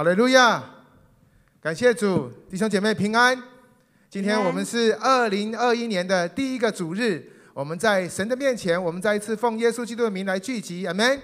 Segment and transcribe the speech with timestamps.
[0.00, 0.62] 哈利路亚！
[1.62, 3.38] 感谢主，弟兄姐妹平安。
[4.08, 11.20] 今天我们是二零二一年的第一个主日，我们在神的面前，我们再一次奉耶稣基督的名来聚集，阿门。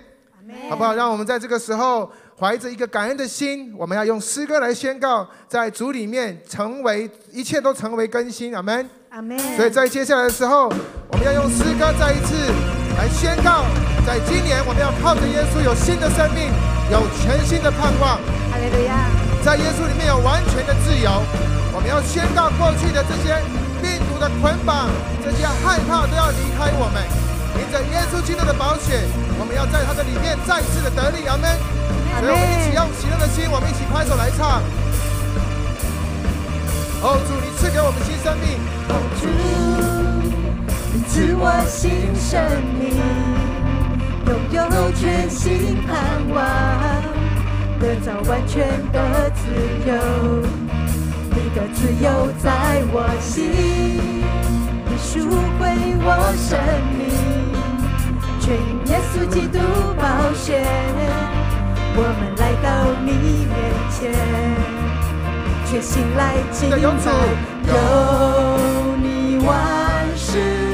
[0.68, 0.92] 好不好？
[0.92, 8.90] 让我们在这个时候怀着一个感恩的心，我们要用诗歌来宣告，在主里面成为一切都成为更新，阿门。
[9.08, 9.38] 阿门。
[9.56, 10.70] 所以在接下来的时候，
[11.11, 12.34] 我们要用诗歌再一次
[12.98, 13.64] 来宣告，
[14.06, 16.75] 在今年我们要靠着耶稣有新的生命。
[16.91, 18.19] 有全新的盼望，
[18.50, 19.11] 哈利路亚！
[19.43, 21.23] 在耶稣里面有完全的自由。
[21.73, 23.37] 我们要宣告过去的这些
[23.83, 24.88] 病毒的捆绑，
[25.23, 27.02] 这些害怕都要离开我们。
[27.55, 29.02] 凭着耶稣基督的宝血，
[29.38, 31.27] 我们要在他的里面再次的得力。
[31.27, 31.59] 阿门！
[32.20, 34.62] 所以我们一起用喜乐的心，我们一起拍手来唱。
[37.02, 38.62] 哦，主，你赐给我们新生命。
[38.88, 39.27] 哦，主，
[40.95, 42.41] 你赐我新生
[42.79, 43.35] 命。
[44.53, 45.95] 拥有全新盼
[46.35, 46.37] 望，
[47.79, 49.43] 得到完全的自
[49.87, 49.93] 由。
[51.30, 52.07] 你的自由
[52.39, 53.43] 在我心，
[54.87, 55.63] 你赎回
[56.02, 56.59] 我生
[56.96, 57.01] 命，
[58.41, 59.59] 全因耶稣基督
[59.96, 60.02] 宝
[60.35, 60.65] 血，
[61.95, 62.66] 我们来到
[63.05, 63.11] 你
[63.46, 63.55] 面
[63.90, 64.12] 前，
[65.66, 66.21] 全心来
[66.53, 66.77] 敬拜，
[67.69, 67.75] 有
[68.97, 69.05] 你
[69.44, 69.49] 万
[70.16, 70.66] 事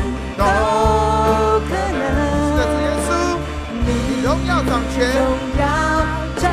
[5.02, 5.18] 权，荣
[5.58, 5.66] 耀
[6.36, 6.46] 掌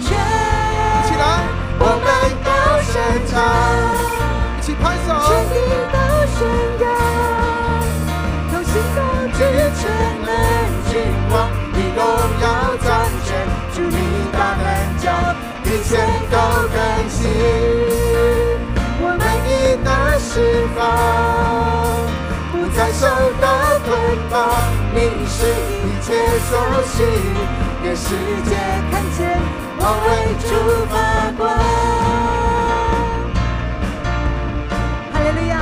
[0.00, 1.22] 权，一起来，
[1.78, 2.06] 我们
[2.42, 2.48] 高
[2.80, 2.96] 声
[3.28, 3.32] 唱，
[4.58, 5.54] 一起拍手，全地
[5.92, 5.96] 都
[6.32, 6.38] 宣
[6.80, 6.82] 告，
[8.50, 8.98] 同心高
[9.36, 9.38] 举
[9.76, 9.82] 全
[10.24, 10.28] 能
[10.88, 10.92] 君
[11.30, 11.34] 王，
[11.74, 12.00] 你荣
[12.40, 12.44] 耀
[12.82, 12.88] 掌
[13.26, 13.28] 权，
[13.74, 13.92] 祝你
[14.32, 15.04] 大能将
[15.64, 16.34] 一切都
[16.72, 16.76] 更
[17.10, 17.20] 新，
[18.98, 19.88] 我们已得
[20.18, 20.30] 释
[20.74, 20.80] 放。
[22.76, 23.06] 在受
[23.40, 23.46] 到
[23.86, 23.88] 捆
[24.28, 24.34] 绑，
[24.92, 24.98] 你
[25.28, 26.06] 是一切
[26.50, 26.50] 所
[26.82, 26.96] 需，
[27.84, 28.08] 愿世
[28.44, 28.56] 界
[28.90, 29.38] 看见
[29.76, 30.08] 我为
[30.40, 30.48] 主
[30.88, 30.94] 发
[31.36, 31.42] 光。
[35.12, 35.54] 哈利路亚！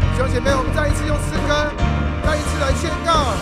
[0.00, 1.70] 弟兄姐妹，我们再一次用诗歌，
[2.24, 3.34] 再一次来宣告。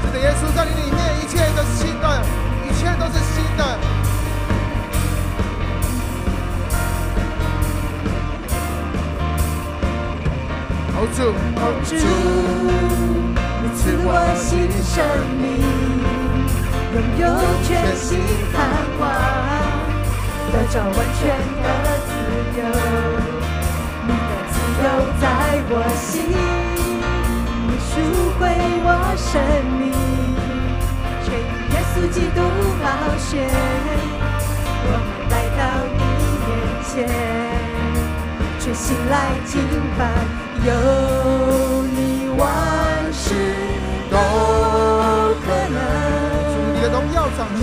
[0.00, 0.95] 是的，耶稣在你里
[11.04, 11.18] 主，
[11.84, 11.90] 主，
[13.62, 14.48] 你赐我新
[14.82, 14.94] 生
[15.36, 15.44] 命，
[16.92, 17.22] 拥有
[17.64, 18.08] 全新
[18.52, 18.56] 盼
[18.98, 19.02] 望，
[20.52, 21.20] 得着完全
[21.62, 21.64] 的
[22.06, 22.08] 自
[22.56, 22.60] 由。
[24.06, 24.84] 你的自由
[25.20, 25.22] 在
[25.68, 26.14] 我心，
[27.66, 27.92] 你赎
[28.38, 28.42] 回
[28.84, 29.28] 我生
[29.78, 29.84] 命，
[31.24, 32.38] 全因耶稣基督
[32.82, 32.84] 宝
[33.18, 33.30] 血，
[34.82, 35.60] 我们来到
[35.92, 36.00] 你
[36.46, 36.48] 面
[36.88, 36.94] 前，
[38.66, 39.62] 全心来敬
[39.96, 40.10] 拜。
[40.66, 40.72] 有
[41.84, 42.42] 你，万
[43.12, 43.32] 事
[44.10, 44.18] 都
[45.38, 45.78] 可能。
[46.74, 47.46] 你荣耀掌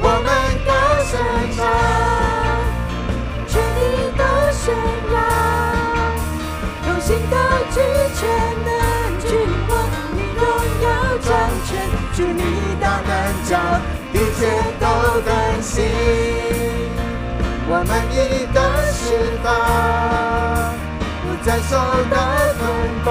[0.00, 0.28] 我们
[0.66, 0.68] 高
[1.04, 1.14] 声
[1.54, 1.62] 唱，
[3.46, 3.78] 全地
[4.18, 4.20] 都
[4.50, 4.74] 宣
[5.14, 5.14] 扬，
[6.82, 7.36] 同心高
[7.70, 7.76] 举
[8.16, 8.20] 全
[8.66, 8.68] 能
[9.20, 9.24] 君
[9.68, 9.72] 王，
[10.16, 10.42] 你荣
[10.82, 10.84] 耀
[11.18, 11.30] 掌
[11.64, 11.70] 权，
[12.12, 12.42] 祝你
[12.80, 13.08] 大能
[13.44, 13.54] 将
[14.16, 14.40] 一切
[14.80, 14.86] 都
[15.20, 15.84] 更新。
[17.68, 18.58] 我们已得
[18.96, 19.04] 释
[19.44, 19.44] 放，
[21.20, 21.76] 不再受
[22.08, 22.16] 到
[22.56, 22.64] 捆
[23.04, 23.06] 绑，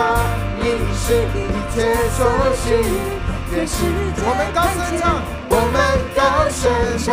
[0.58, 0.64] 你
[0.98, 1.06] 是
[1.38, 1.38] 一
[1.76, 1.78] 切
[2.18, 2.26] 所
[2.58, 2.66] 需，
[3.54, 3.78] 愿世
[4.16, 4.18] 界
[4.52, 4.58] 看
[4.90, 4.98] 见。
[5.48, 5.78] 我们
[6.16, 6.64] 高声
[6.98, 7.06] 唱，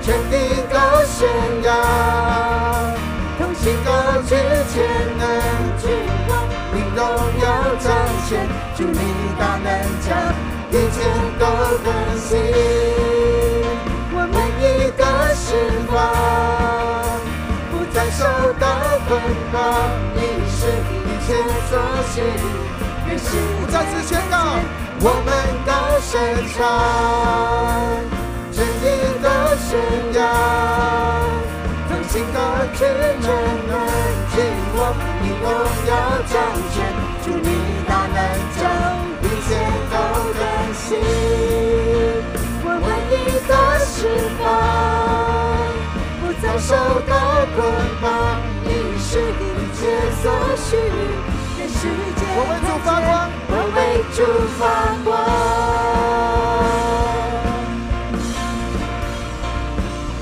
[0.00, 0.74] 全地都
[1.10, 1.26] 宣
[1.64, 1.68] 扬，
[3.36, 3.90] 同心高
[4.22, 4.30] 举
[4.72, 4.74] 全
[5.18, 5.20] 能
[5.82, 5.90] 君
[6.28, 6.30] 王，
[6.72, 7.02] 你荣
[7.42, 7.44] 耀
[7.80, 7.84] 彰
[8.28, 8.46] 显，
[8.76, 8.94] 祝你
[9.36, 9.66] 大能
[10.06, 10.14] 将
[10.76, 10.96] 一切
[11.38, 11.44] 都
[11.84, 11.88] 更
[12.18, 12.36] 新。
[14.58, 15.02] 你的
[15.34, 15.54] 释
[15.86, 15.94] 放，
[17.70, 18.24] 不再受
[18.58, 18.64] 到
[19.06, 19.10] 捆
[19.52, 19.56] 绑，
[20.14, 20.18] 你
[20.50, 20.58] 是
[21.04, 21.28] 一切
[21.68, 21.78] 所
[22.10, 22.14] 需，
[23.06, 23.36] 愿世界
[23.70, 24.34] 再次宣告，
[25.00, 25.28] 我们
[25.64, 25.70] 高
[26.00, 26.10] 声
[26.52, 26.56] 唱，
[28.50, 28.84] 全地
[29.22, 29.24] 都
[29.56, 29.68] 宣
[30.14, 30.18] 扬，
[31.88, 32.36] 同心高
[32.74, 32.78] 举
[33.20, 33.24] 全
[33.68, 33.72] 能
[34.34, 34.34] 君
[34.76, 34.80] 王，
[35.22, 35.44] 你荣
[35.86, 35.90] 耀
[36.26, 36.34] 掌
[36.72, 36.74] 权，
[37.24, 37.48] 祝你
[40.88, 41.00] 更新。
[43.46, 44.08] 的释
[44.40, 44.44] 放，
[46.20, 46.74] 不再受
[47.06, 47.12] 到
[47.54, 47.58] 捆
[48.02, 48.68] 绑，你
[48.98, 49.42] 是一
[49.72, 49.80] 切
[50.20, 50.24] 所
[50.56, 50.76] 需，
[51.58, 51.78] 愿世
[52.16, 53.78] 界我为主发光，我为
[54.12, 54.18] 主
[54.58, 54.60] 发
[55.04, 55.06] 光。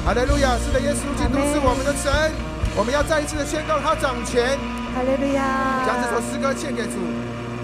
[0.05, 0.59] 哈利路亚！
[0.59, 2.13] 是的，耶稣基督是我们的神，
[2.77, 4.59] 我们要再一次的宣告他掌权。
[4.95, 5.83] 哈利路亚！
[5.87, 6.99] 将这首诗歌献给主，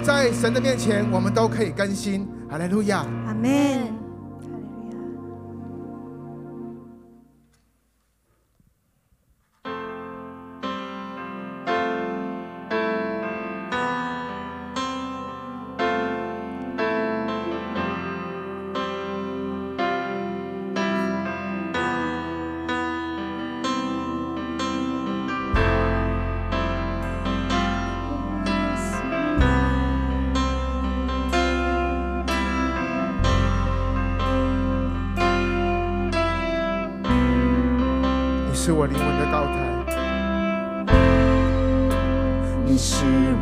[0.02, 2.26] 在神的面前，我们都可以更新。
[2.50, 3.05] 哈利路亚！
[3.26, 4.00] 阿门。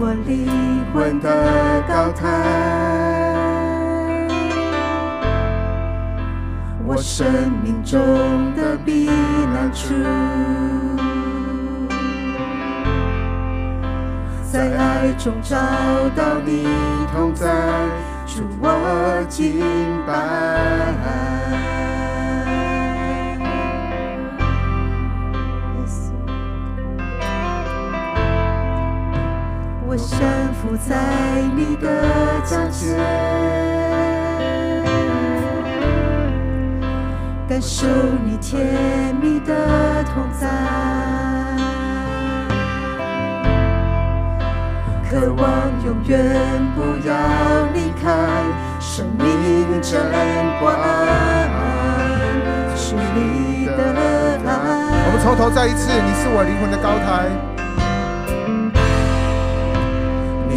[0.00, 0.46] 我灵
[0.94, 2.24] 魂的高台，
[6.86, 7.26] 我生
[7.64, 7.98] 命中
[8.54, 9.10] 的避
[9.52, 9.92] 难处，
[14.52, 15.56] 在爱中找
[16.14, 16.68] 到你
[17.12, 17.48] 同在，
[18.24, 19.60] 主我敬
[20.06, 21.07] 拜。
[30.68, 30.94] 降服在
[31.56, 31.88] 你的
[32.44, 32.94] 脚前，
[37.48, 37.86] 感受
[38.24, 40.46] 你甜蜜的同在，
[45.08, 45.48] 渴望
[45.86, 46.36] 永远
[46.74, 47.14] 不要
[47.72, 48.12] 离开，
[48.78, 50.02] 生命真
[50.60, 50.76] 光
[52.76, 53.72] 是你的
[54.44, 54.50] 爱。
[55.06, 57.57] 我们从头再一次，你是我灵魂的高台。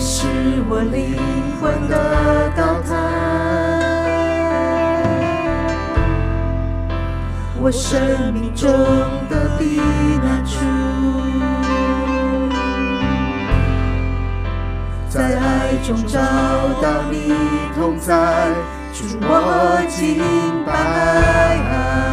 [0.04, 0.26] 是
[0.68, 1.16] 我灵
[1.62, 2.90] 魂的高台，
[7.62, 8.68] 我生命中
[9.30, 9.80] 的避
[10.24, 10.58] 难处，
[15.08, 16.20] 在爱中找
[16.82, 17.32] 到你
[17.76, 18.50] 同在，
[18.92, 20.18] 主我敬
[20.66, 22.11] 拜。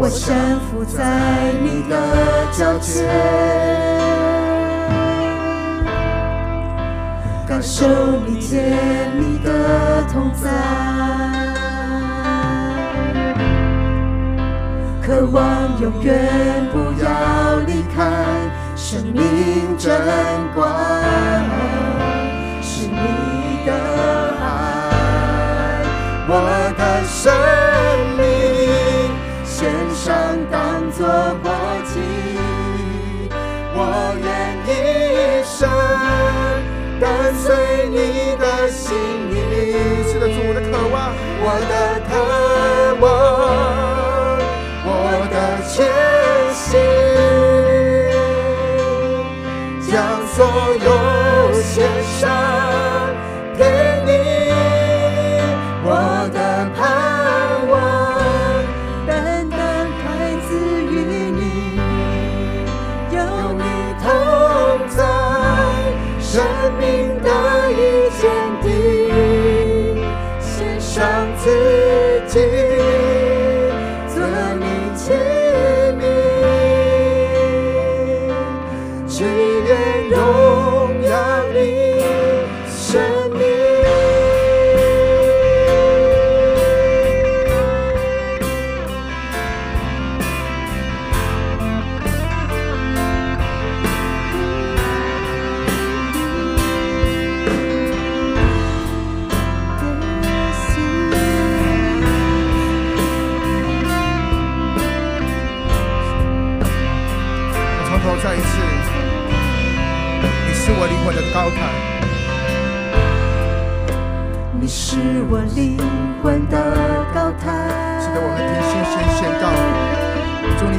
[0.00, 1.96] 我降服在你的
[2.52, 3.04] 脚前，
[7.48, 7.84] 感受
[8.24, 10.48] 你甜蜜的同在，
[15.04, 17.98] 渴望永远不要离开，
[18.76, 19.90] 生命真
[20.54, 20.64] 光
[22.62, 23.72] 是你的
[24.40, 25.82] 爱，
[26.28, 26.32] 我
[26.78, 28.07] 的生命。
[28.07, 28.07] 献上
[30.98, 31.06] 当作
[31.44, 31.46] 活
[31.84, 32.00] 祭，
[33.72, 33.78] 我
[34.20, 34.26] 愿
[34.66, 34.68] 一
[35.44, 35.56] 生
[36.98, 37.06] 跟
[37.36, 37.46] 随
[37.88, 38.98] 你的心
[39.30, 39.32] 意。
[40.08, 41.72] 是的，主，我的渴望，我的
[42.08, 42.10] 渴
[43.00, 43.06] 望，
[44.84, 44.90] 我
[45.30, 45.34] 的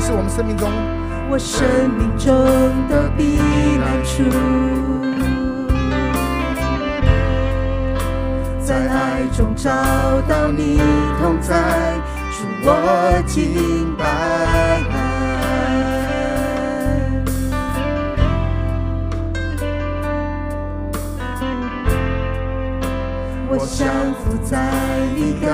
[0.10, 0.68] 是我们生命中，
[1.30, 2.34] 我生命中
[2.90, 3.38] 的避
[3.78, 4.24] 难处，
[8.60, 9.70] 在爱中找
[10.28, 10.82] 到你
[11.22, 12.02] 同在，
[12.32, 14.82] 祝我敬拜。
[23.48, 23.86] 我降
[24.16, 24.58] 服在
[25.16, 25.46] 你的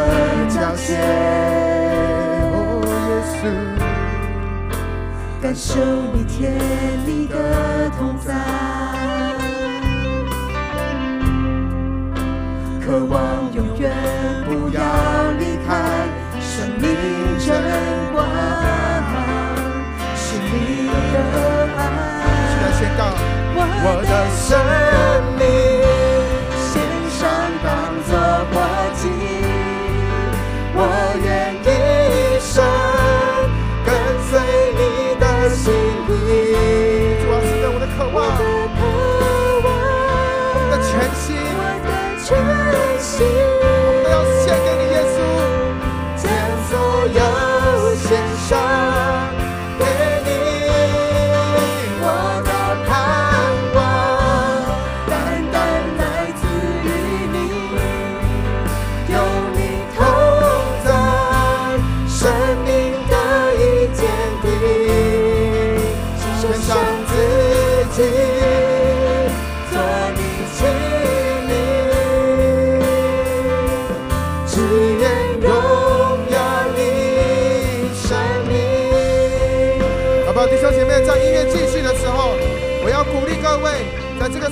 [0.47, 1.74] 脚前。
[5.45, 5.75] 感受
[6.11, 6.49] 你贴
[7.05, 8.33] 力的同在，
[12.83, 13.91] 渴望永远
[14.47, 14.81] 不要
[15.37, 16.07] 离开。
[16.41, 16.89] 生命
[17.37, 17.61] 真
[18.11, 18.25] 光，
[20.15, 21.15] 是你的
[21.77, 21.79] 爱，
[23.83, 24.49] 我的生
[25.37, 25.64] 命。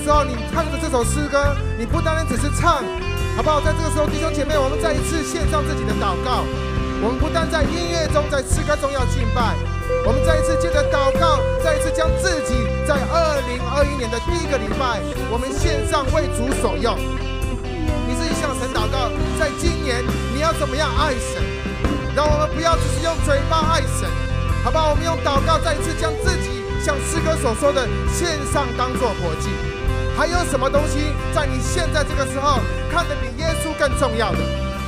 [0.04, 2.84] 时候，你唱着这首诗歌，你不单单只是唱，
[3.38, 3.62] 好不好？
[3.62, 6.44] 在这个时候，弟兄姐妹，我们再一次献上自己的祷告。
[7.00, 9.56] 我们不但在音乐中，在诗歌中要敬拜，
[10.04, 15.00] 我们再一次借着祷告，再一次将自己在二零二一年的第一个礼拜，
[15.32, 17.00] 我们献上为主所用。
[18.04, 19.08] 你自己向神祷告，
[19.40, 20.04] 在今年
[20.36, 21.40] 你要怎么样爱神？
[22.12, 24.04] 让我们不要只是用嘴巴爱神，
[24.64, 24.92] 好不好？
[24.92, 29.48] 我们用祷告再一次将自己像诗歌所说的献上，当做活祭。
[30.16, 32.60] 还有什么东西在你现在这个时候
[32.92, 34.38] 看得比耶稣更重要的？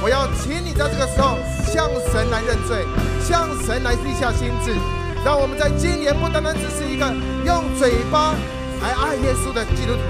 [0.03, 2.85] 我要请你在这个时候向神来认罪，
[3.23, 4.75] 向神来立下心志。
[5.25, 7.05] 让我们在今年不单单只是一个
[7.43, 8.35] 用嘴巴
[8.83, 10.01] 来爱耶稣的基督徒，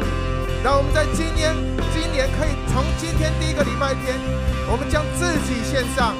[0.63, 1.55] 让我们在今年
[1.95, 4.19] 今年可以从今天第一个礼拜天，
[4.67, 6.13] 我们将自己献上。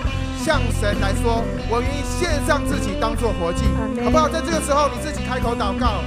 [0.46, 3.66] 向神来说，我愿意献上自己当做活祭，
[4.04, 4.30] 好不好？
[4.30, 6.06] 在这个时候，你自己开口祷告。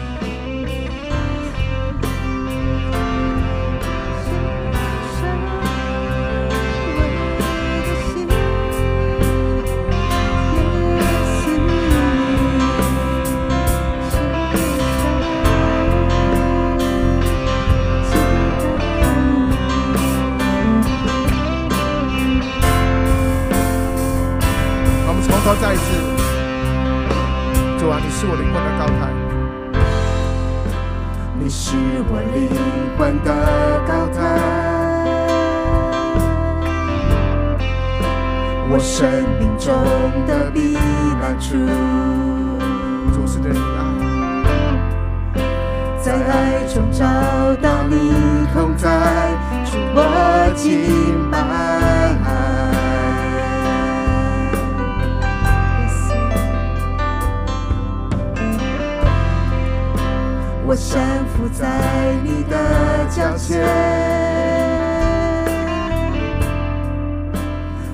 [63.18, 63.66] 脚前，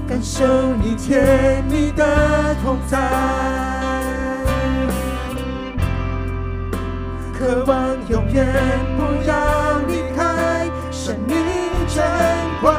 [0.07, 0.45] 感受
[0.83, 2.99] 你甜蜜的同在，
[7.39, 8.47] 渴望永远
[8.99, 9.35] 不要
[9.89, 11.35] 离开，生命
[11.89, 12.05] 真
[12.61, 12.75] 光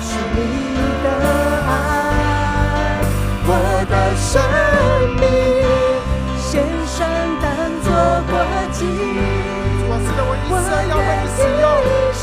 [0.00, 0.36] 是你
[1.04, 1.06] 的
[1.68, 1.74] 爱，
[3.46, 3.50] 我
[3.88, 4.42] 的生
[5.20, 5.24] 命
[6.40, 7.06] 献上。
[7.86, 8.02] 主啊，
[8.72, 9.15] 是的，我一生
[10.96, 12.15] 要为你使用，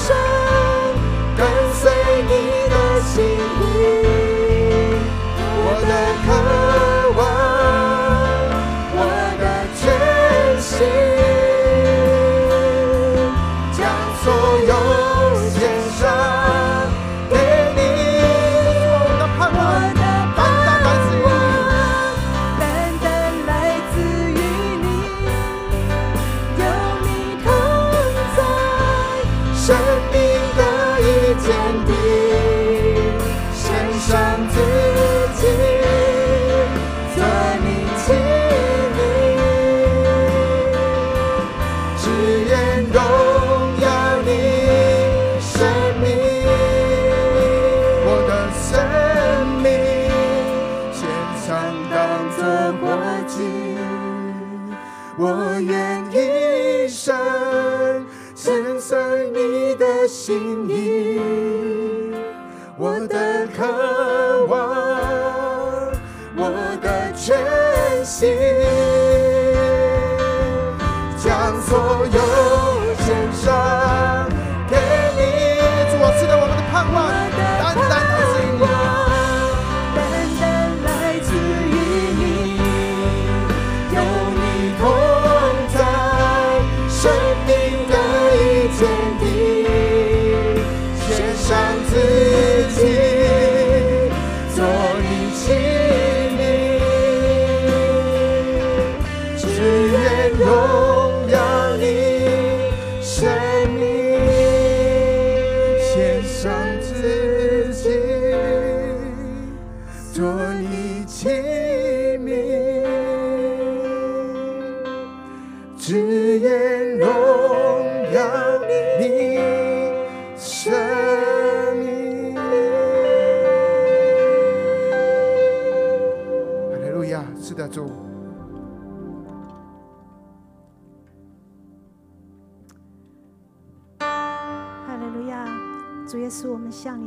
[106.43, 107.32] 上次。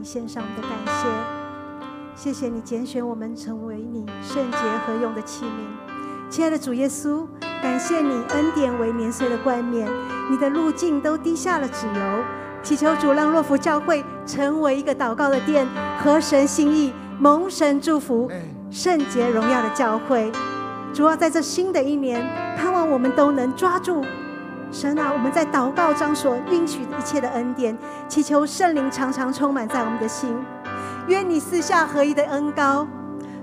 [0.05, 1.09] 献上我们的感谢，
[2.15, 4.57] 谢谢你拣选我们成为你圣洁
[4.87, 7.27] 合用的器皿，亲爱的主耶稣，
[7.61, 9.89] 感谢你恩典为年岁的冠冕，
[10.31, 12.25] 你的路径都滴下了脂油。
[12.63, 15.67] 祈求主让洛福教会成为一个祷告的殿，
[16.03, 18.31] 合神心意，蒙神祝福，
[18.71, 20.31] 圣洁荣耀的教会。
[20.93, 22.25] 主要在这新的一年，
[22.57, 24.05] 盼望我们都能抓住
[24.73, 27.77] 神啊，我们在祷告中所应许一切的恩典，
[28.09, 30.37] 祈求圣灵常常充满在我们的心。
[31.07, 32.87] 愿你四下合一的恩膏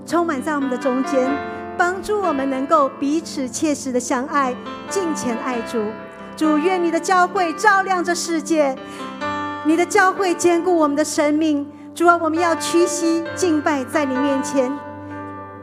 [0.06, 1.30] 充满在我们的中间，
[1.76, 4.54] 帮助我们能够彼此切实的相爱，
[4.88, 5.82] 敬虔爱主。
[6.36, 8.76] 主，愿你的教会照亮这世界，
[9.64, 11.66] 你的教会坚固我们的生命。
[11.94, 14.70] 主啊，我们要屈膝敬拜在你面前，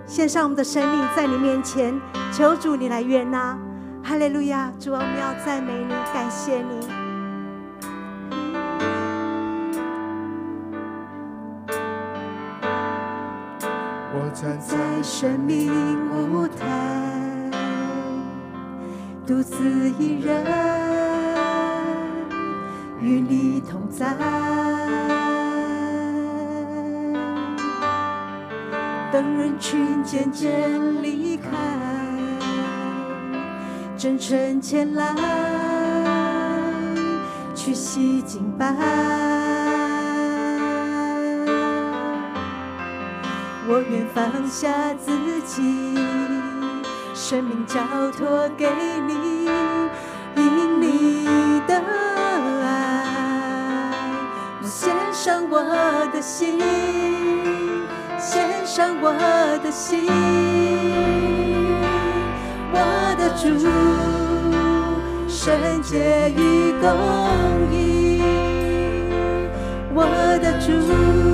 [0.05, 2.01] 献上我们的生命在你面前，
[2.31, 3.57] 求主你来悦纳。
[4.03, 4.71] 哈利路亚！
[4.79, 6.87] 主啊，我们要赞美你，感谢你。
[14.13, 15.71] 我站在生命
[16.11, 17.49] 舞台，
[19.25, 20.45] 独自一人
[22.99, 24.13] 与你同在。
[29.11, 30.69] 等人群渐渐
[34.01, 35.13] 真诚前来，
[37.53, 38.73] 屈膝敬拜。
[43.67, 45.11] 我愿放下自
[45.45, 45.95] 己，
[47.13, 47.79] 生命交
[48.17, 48.67] 托给
[49.07, 49.45] 你，
[50.35, 51.75] 因你的
[52.63, 53.93] 爱，
[54.63, 55.61] 我献上我
[56.11, 56.59] 的心，
[58.17, 59.13] 献上我
[59.63, 60.07] 的心，
[63.21, 63.47] 的主，
[65.27, 66.89] 圣洁与公
[67.71, 68.19] 义，
[69.93, 70.03] 我
[70.41, 71.30] 的主。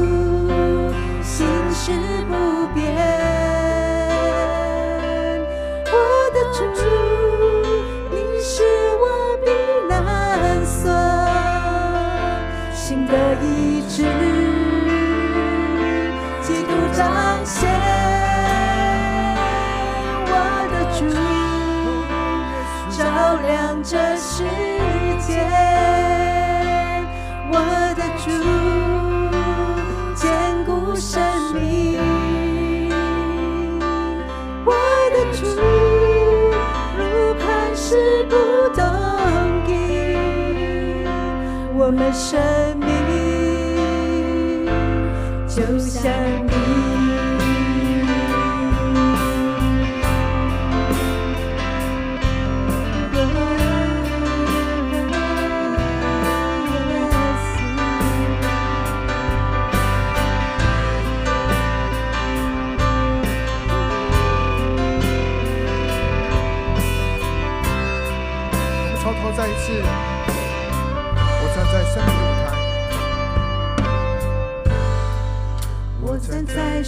[42.13, 42.56] 深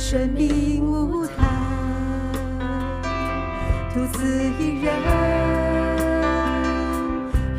[0.10, 1.32] 生命舞台，
[3.94, 4.26] 独自
[4.58, 4.92] 一人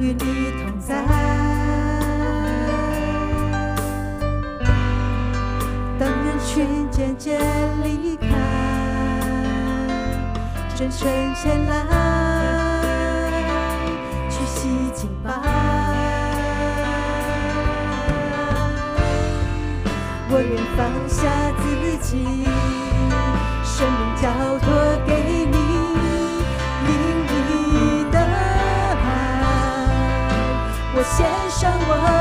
[0.00, 0.96] 与你同在。
[5.96, 7.40] 当人群渐渐
[7.84, 8.26] 离开，
[10.74, 11.86] 真诚前来，
[31.60, 32.19] 献上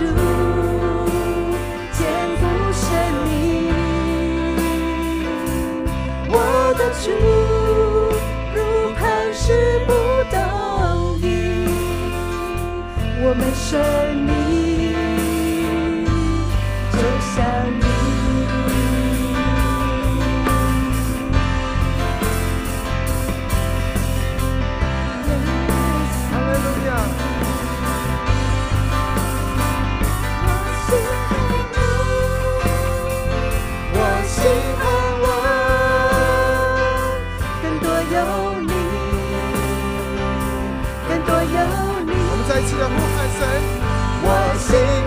[0.00, 0.06] 主，
[1.92, 2.00] 坚
[2.40, 2.88] 固生
[3.28, 3.68] 命，
[6.30, 6.34] 我
[6.78, 7.04] 的主。
[8.54, 8.58] 如
[8.94, 8.98] 磐
[9.34, 9.44] 石
[9.86, 9.92] 不
[10.30, 10.40] 动
[13.22, 13.68] 我们生
[14.24, 14.32] 命
[44.70, 44.99] say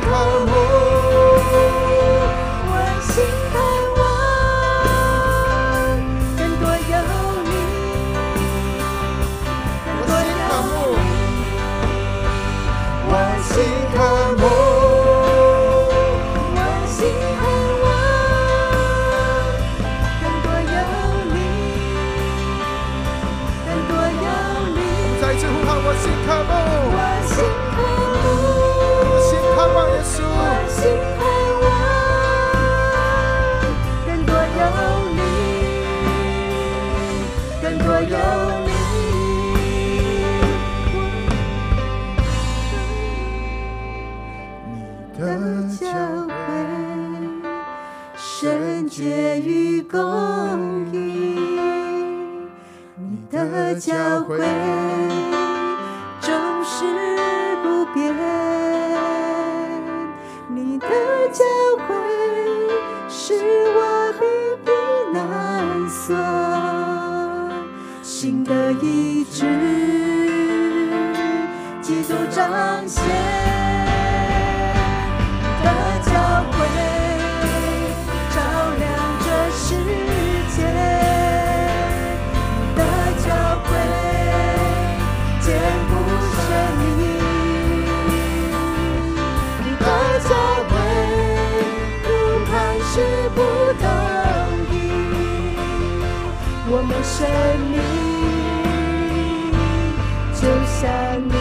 [100.83, 101.31] 就像你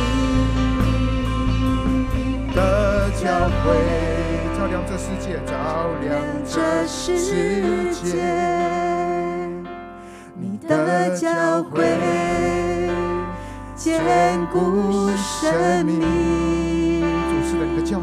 [2.55, 3.67] 的教诲，
[4.57, 5.53] 照亮这世界，照
[6.01, 6.15] 亮
[6.47, 7.03] 这世
[7.91, 8.23] 界。
[10.37, 10.71] 你的
[11.17, 11.29] 教
[11.61, 11.75] 诲
[13.75, 15.99] 坚固生命，
[17.29, 18.01] 主是的，你的教诲，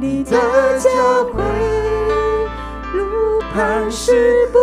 [0.00, 0.30] 你的
[0.78, 0.88] 教
[1.26, 1.36] 诲
[2.94, 4.56] 路旁是不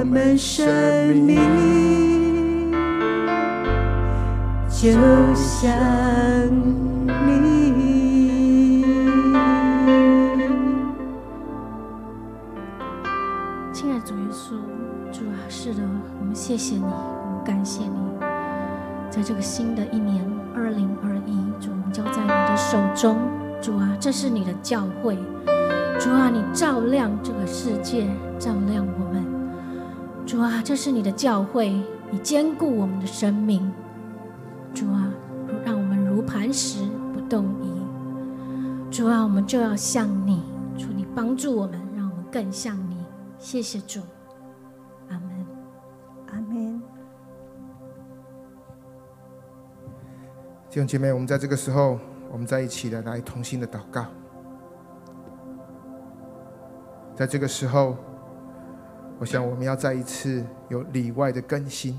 [0.00, 0.64] 我们生
[1.24, 1.40] 命
[4.70, 4.88] 就
[5.34, 5.68] 像
[7.26, 8.84] 你，
[13.72, 14.52] 亲爱的主耶稣，
[15.10, 15.82] 主啊，是的，
[16.20, 17.90] 我们谢谢你，我们感谢你，
[19.10, 23.18] 在这个新的一年二零二一，主，我们交在你的手中，
[23.60, 25.18] 主啊，这是你的教会，
[25.98, 28.06] 主啊，你照亮这个世界，
[28.38, 29.27] 照亮我们。
[30.28, 31.70] 主啊，这是你的教会，
[32.10, 33.72] 你坚固我们的生命。
[34.74, 35.10] 主啊，
[35.64, 38.92] 让我们如磐石不动移。
[38.92, 40.42] 主啊，我们就要像你，
[40.76, 42.98] 求你帮助我们，让我们更像你。
[43.38, 44.02] 谢谢主，
[45.08, 45.46] 阿门，
[46.26, 46.78] 阿门。
[50.68, 51.98] 弟兄姐妹，我们在这个时候，
[52.30, 54.04] 我们在一起的来同心的祷告。
[57.16, 57.96] 在这个时候。
[59.20, 61.98] 我想，我们要再一次有里外的更新。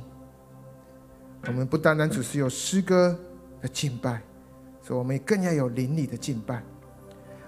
[1.48, 3.14] 我们不单单只是有诗歌
[3.62, 4.22] 的敬拜，
[4.82, 6.64] 所以我们也更要有灵里的敬拜，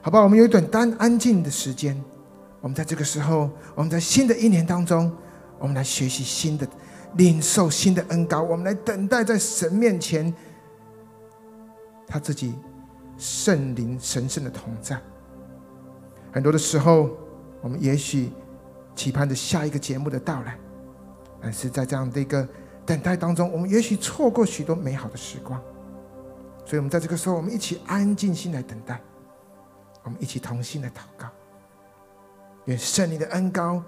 [0.02, 0.24] 好不好？
[0.24, 2.02] 我们有一段单安静的时间。
[2.60, 5.10] 我们在这个时候，我们在新的一年当中，
[5.58, 6.68] 我们来学习新的，
[7.16, 8.42] 领受新的恩膏。
[8.42, 10.34] 我们来等待在神面前，
[12.06, 12.56] 他自己
[13.18, 15.00] 圣灵神圣的同在。
[16.34, 17.10] 很多的时候，
[17.62, 18.30] 我们也许。
[19.02, 20.56] 期盼着下一个节目的到来，
[21.42, 22.48] 但是在这样的一个
[22.86, 25.60] 等待当中，我们也许错过许多美好的时光。
[26.64, 29.02] 所以，我们在这个时候，我们一起安静心来等待，
[30.04, 31.28] 我们一起同心来祷告，
[32.66, 33.82] 愿圣灵的恩膏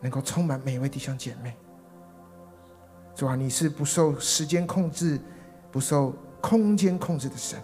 [0.00, 1.56] 能够充满每一位弟兄姐妹。
[3.14, 5.20] 主啊，你是不受时间控制、
[5.70, 7.56] 不受空间控制的神，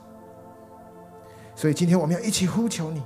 [1.57, 3.03] 所以今天我们要一起呼求你，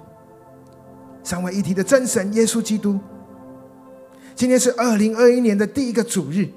[1.24, 3.00] 三位一体的真神耶稣基督。
[4.38, 6.48] 今天是二零二一年的第一个主日，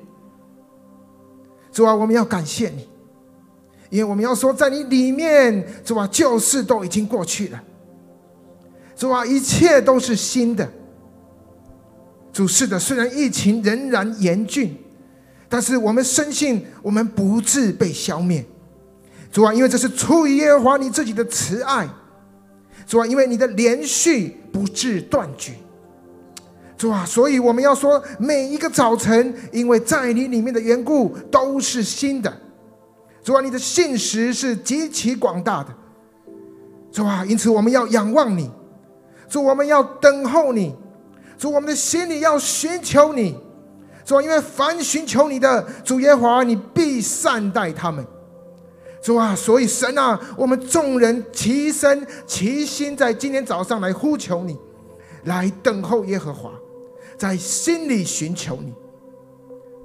[1.71, 2.87] 主啊，我们要感谢你，
[3.89, 7.59] 因为我们要说，在你里面，主啊，旧事都已经过去了，
[8.95, 10.71] 主啊，一切都是新的。
[12.31, 14.77] 主是的，虽然疫情仍然严峻，
[15.49, 18.45] 但是我们深信，我们不至被消灭。
[19.31, 21.89] 主啊，因为这是出于耶和华你自己的慈爱，
[22.85, 25.53] 主啊，因为你的连续不至断绝。
[26.81, 32.33] 主啊，所以我们要说，每一个早晨，因为在你里面的缘故，都是新的。
[33.23, 35.69] 主啊，你的信实是极其广大的。
[36.91, 38.49] 主啊，因此我们要仰望你。
[39.29, 40.75] 主，我们要等候你。
[41.37, 43.37] 主，我们的心里要寻求你。
[44.03, 48.03] 主啊，因为凡寻求你的，主耶和华，你必善待他们。
[49.03, 54.57] 主啊，所以神啊，我们众人齐声齐心，在今天早上来呼求你，
[55.25, 56.51] 来等候耶和华。
[57.21, 58.73] 在心里寻求你，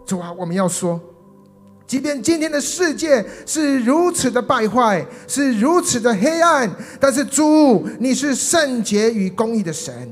[0.07, 0.99] 主啊，我们要说，
[1.87, 10.11] 即便今天的世界是如此的败坏，是如此的黑暗，但是主，你是圣洁与公义的神。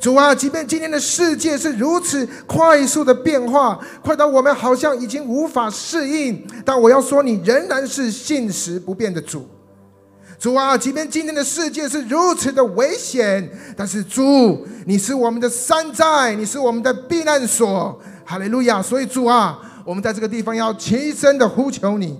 [0.00, 9.46] 主啊，即便今天的世界是如此快速的变化，快到我们好像已经无法适应，但我要说，你仍然是信实不变的主。
[10.38, 17.98] 主啊，即便今天的世界是如此的危险，但是主，你是我们的山寨，你是我们的避难所。
[18.24, 18.82] 哈利路亚！
[18.82, 22.18] 所以主啊，我们在这个地方要齐声的呼求你。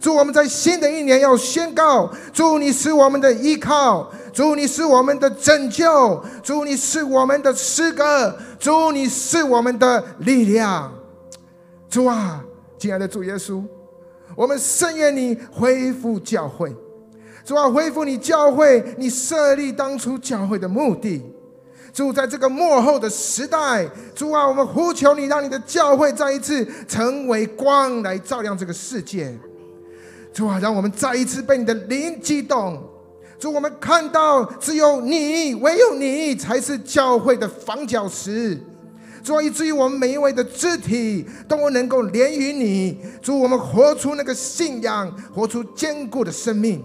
[0.00, 10.92] 主，我们在新的一年要宣告：主，你是我们的依靠；主你是我们的拯救，主你是我们的诗歌，主你是我们的力量。
[11.88, 12.42] 主啊，
[12.78, 13.62] 亲爱的主耶稣，
[14.34, 16.74] 我们深愿你恢复教会。
[17.44, 21.22] 主啊，恢复你教会，你设立当初教会的目的。
[21.92, 29.32] 主，在这个末后的时代，主啊，我们呼求你，让你的教会再一次成为光，来照亮这个世界。
[30.32, 32.82] 主啊，让我们再一次被你的灵激动。
[33.38, 38.58] 主，我们看到只有你，唯有你才是教会的房角石。
[39.22, 42.98] 主，以至于我们每一位的肢体都能够连于你。
[43.20, 46.82] 主，我们活出那个信仰，活出坚固的生命。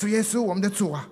[0.00, 1.06] 主耶稣，我们的主啊，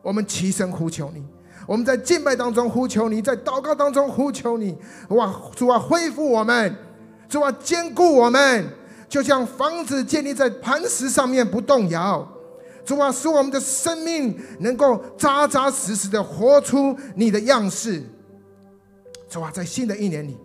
[0.00, 1.22] 我们齐声呼求你。
[1.66, 4.74] 我们在敬拜当中呼求你，在祷告当中呼求你，
[5.10, 5.30] 哇！
[5.54, 6.74] 主啊，恢复我们，
[7.28, 8.64] 主啊，坚固我们，
[9.10, 12.26] 就像房子建立在磐石上面不动摇。
[12.82, 18.02] 主啊，使我们的生命能够扎扎实实的活出你的样式。
[19.28, 20.38] 主啊，在新的一年里，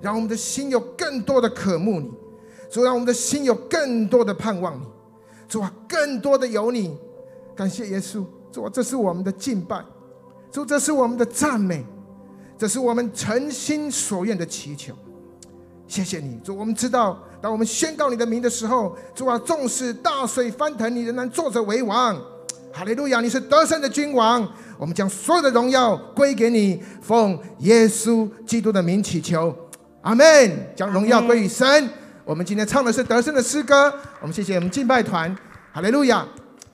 [0.00, 2.12] 让我们的心有更多的渴慕你，
[2.70, 4.84] 主，让我们的心有更多的盼望你，
[5.48, 6.96] 主啊，更多的有你。
[7.58, 9.84] 感谢耶稣，主，这是我们的敬拜。
[10.48, 11.84] 主，这是我们的赞美，
[12.56, 14.94] 这是我们诚心所愿的祈求。
[15.88, 16.56] 谢谢你，主。
[16.56, 22.16] 我们知道，当我们宣告你的名的时候，主啊，纵使大水翻腾，你仍然坐着为王。
[22.72, 23.20] 哈利路亚！
[23.20, 24.48] 你是得胜的君王。
[24.78, 29.52] 我们将所有的荣耀归给你，奉耶稣基督的名祈求，
[30.02, 30.74] 阿门。
[30.76, 31.90] 将荣耀归于神。
[32.24, 33.92] 我们今天唱的是得胜的诗歌。
[34.20, 35.36] 我们谢谢我们敬拜团，
[35.72, 36.24] 哈利路亚！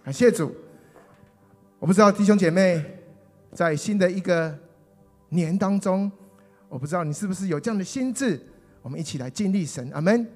[0.04, 0.54] 感谢主。
[1.84, 2.82] 我不知道弟兄姐妹。
[3.52, 4.58] 在新的一个
[5.28, 6.10] 年当中，
[6.66, 8.40] 我不知道你是不是有这样的心志，
[8.80, 10.26] 我们一起来经历神，阿门。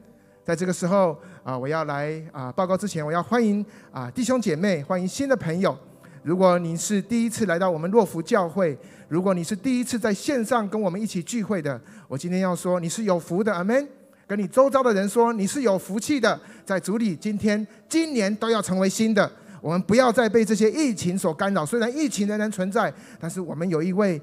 [0.44, 5.74] 在这个时候啊，我要来啊报告之前，我要欢迎啊弟兄姐妹，欢迎新的朋友。
[6.22, 8.76] 如果你是第一次来到我们洛福教会，
[9.08, 13.88] 如果你是第一次在线上跟我们一起聚会的，我今天要说你是有福的，阿门。
[14.26, 19.32] 跟你周遭的人说你是有福气的，在主里，今天今年都要成为新的。
[19.60, 21.66] 我们不要再被这些疫情所干扰。
[21.66, 24.20] 虽然疫情仍然存在，但是我们有一位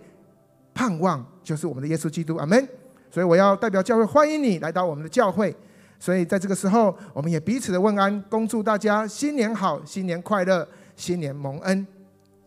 [0.74, 2.36] 盼望，就是我们的耶稣基督。
[2.38, 2.68] 阿门。
[3.12, 5.56] 所以我要代表教会欢迎你来到我们的教会。
[6.00, 11.88] 所以在这个时候，我们也彼此的问安，恭祝大家新年好，新年快乐，新年蒙恩。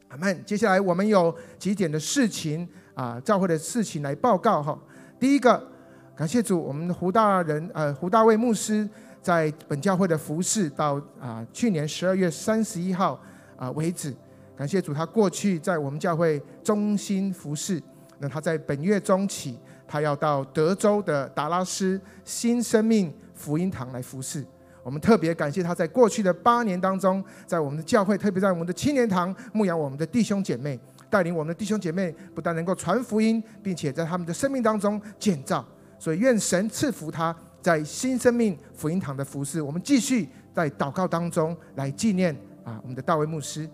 [0.08, 0.44] 阿门。
[0.44, 4.78] 接下来我们有几点的事情啊，教会的事情来报告哈。
[5.18, 5.66] 第一个，
[6.14, 8.88] 感谢主，我们的胡大人呃胡大卫牧师。
[9.20, 13.20] 在本教会的服侍到啊去年十二月三十一号
[13.56, 14.14] 啊为止，
[14.56, 17.82] 感谢主，他过去在我们教会中心服侍。
[18.20, 24.44] 那他在本月中起，他要到德州的达拉斯新生命福音堂来服侍。
[24.82, 35.64] 我们特别感谢他在过去的八年当中，在我们的教会，特别在我们的青年堂牧养我们的弟兄姐妹，带领我们的弟兄姐妹不但能够传福音，并且在他们的生命当中建造。
[35.98, 37.34] 所以愿神赐福他。
[37.60, 43.68] 在新生命福音堂的服饰，我们继续在祷告当中来纪念啊，我们的大卫牧师。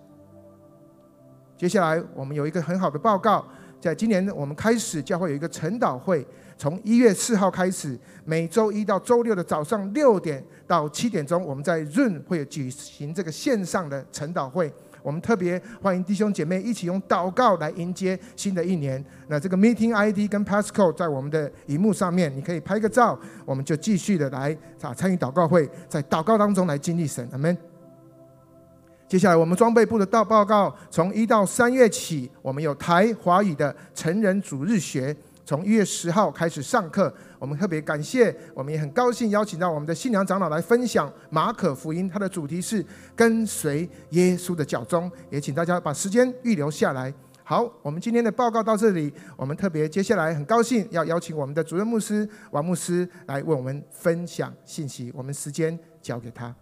[1.56, 3.46] 接下来我们有一个很好的报告，
[3.80, 6.26] 在今年我们开始教会有一个晨祷会，
[6.58, 14.72] 从一月四号开始，每周一到周六的早上六点到七点钟，我们在 Zoom 会举行这个线上的晨祷会。
[15.04, 19.04] 我们特别欢迎弟兄姐妹一起用祷告来迎接新的一年。
[19.28, 27.28] 那这个 Meeting ID 跟 Passcode 在我们的荧幕上面，你可以拍个照，我们就继续的来啊参与祷告会，在祷告当中来经历神。
[27.32, 27.54] 阿门。
[29.06, 35.14] 接下来我们装备部的道报告，从一到三月起，我们有台华语的成人主日学。
[35.44, 47.12] 从一月十号开始上课，我们特别感谢，我们也很高兴邀请到我们的信仰长老来分享马可福音，它的主题是跟随耶稣的脚踪，也请大家把时间预留下来。
[47.42, 56.54] 好，我们今天的报告到这里，我们特别接下来很高兴要邀请我们的主任牧师王牧师来为我们分享信息，我们时间交给他。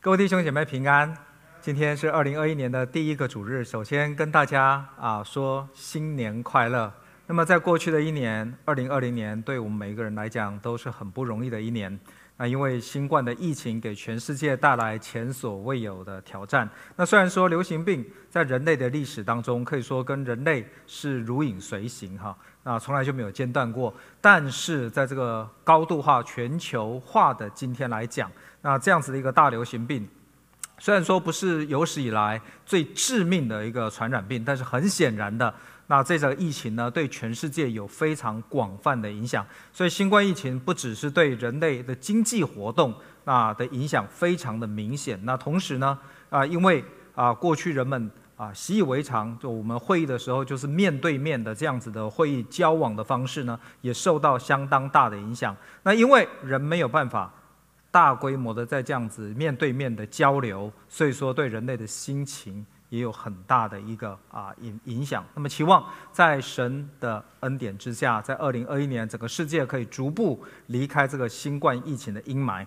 [0.00, 1.33] 各位弟兄姐妹平安。
[1.64, 6.92] 今天是二零二一年的第一个主日，首先跟大家啊说新年快乐。
[7.26, 11.98] 那么在过去的一年，二零二零年对我们每一个人来讲都是很不容易的一年。
[12.36, 16.68] 那因为新冠的疫情给全世界带来前所未有的挑战。
[16.96, 23.90] 那虽然说流行病在人类的历史当中可以说跟人类是如影随形哈，那从来就没有间断过。
[24.20, 30.06] 但是在这个高度化、全球化的今天来讲，那这样子的一个大流行病。
[30.78, 35.52] 虽然说不是有史以来最致命的一个传染病，但是很显然的，
[35.86, 39.46] 那这个疫情呢，对全世界有非常广泛的影响。
[39.72, 42.92] 所以新冠疫情不只是对人类的经济活动
[43.24, 46.84] 那的影响非常的明显，那同时呢，啊，因为
[47.14, 55.56] 啊，过去人们啊习以为常，就我们会议的时候就是面对面的这样子的会议交往的方式呢，也受到相当大的影响。
[55.84, 57.32] 那因为人没有办法
[57.94, 65.24] 大规模的在这样子面对面的交流，所以说对人类的心情也有很大的一个啊影影响。
[65.32, 72.66] 那么期望在神的恩典之下，在二零二一年整个世界可以逐步离开这个新冠疫情的阴霾。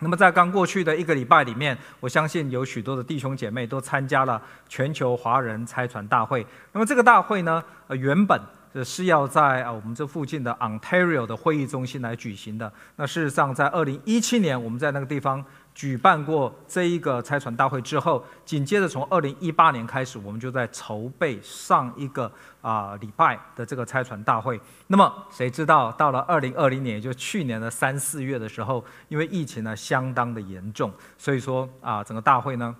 [0.00, 6.46] 那么在刚过去的一个礼拜里面，我相信有许多的弟兄姐妹都参加了全球华人拆船大会。
[6.72, 8.38] 那么这个大会呢，呃，原本
[8.72, 12.72] 这是要在啊我们这附近的 Ontario 的会议中心来举行的。
[12.96, 15.44] 那事实上，在二零一七年，我们在那个地方。
[15.74, 22.30] 举办过这一个拆船大会之后，紧接着从二零一八年开始，我们就在筹备上一个
[22.60, 24.60] 啊礼拜的这个拆船大会。
[24.88, 32.76] 那么谁知道到了二零二零年，也就去年的三四月的时候，因为疫情呢相当的严重，所以说啊整个大会呢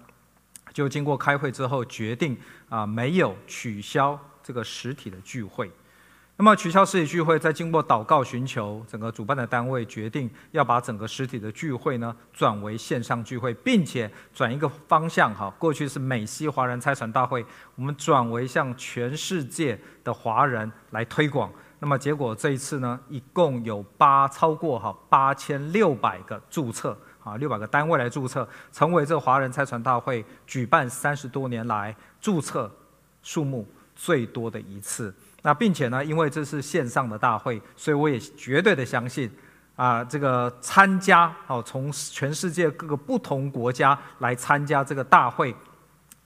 [0.74, 2.36] 就经过开会之后决定
[2.68, 5.72] 啊没有取消这个实体的聚会。
[6.38, 15.48] 那么取消实体聚会，在经过祷告寻求，整个主办的单位决定要把整个实体的聚会呢转为线上聚会，并且转一个方向哈。
[15.58, 17.44] 过去是美西华人差传大会，
[17.76, 21.52] 我们转为向全世界的华人来推广。
[21.78, 32.68] 那么结果这一次呢，一共有八超过哈八千六百个注册啊，六百个单位来注册，成为这华人差传大会举办三十多年来注册
[33.22, 35.14] 数目最多的一次。
[35.44, 39.28] 那并且呢，因为这是线上的大会，所以我也绝对的相信，
[39.74, 45.52] 啊，这个参加哦，从全世界各个不同国家来参加这个大会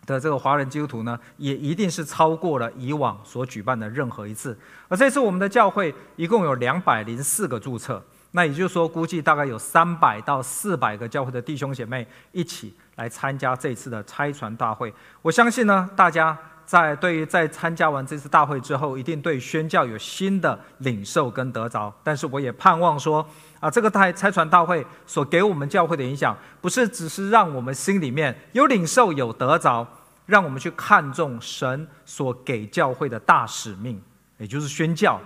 [0.05, 4.55] 的这个华人基督徒呢，也一定是超过了以往所举办的任何一次。
[4.89, 14.93] 而这次我们的教会一共有两百零四个注册，那也就是说，估计大概有三百到四百个教会的弟兄姐妹一起来参加这次的拆船大会。
[15.23, 16.37] 我相信呢，大家。
[16.67, 21.95] 在对于在参加完这次大会之后，一定对宣教有新的领受跟得着。
[22.03, 23.25] 但是我也盼望说，
[23.61, 29.87] 啊，这个大拆传大会所给我们教会的影响，不是只是让我们心里面有领受有得着，
[30.27, 34.03] 让我们去看重神所给教会的大使命，
[34.39, 35.21] 也就是宣教。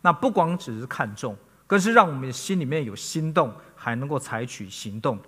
[0.00, 5.18] 那不光只是看重，更是让我们心里面有心动，还能够采取行动。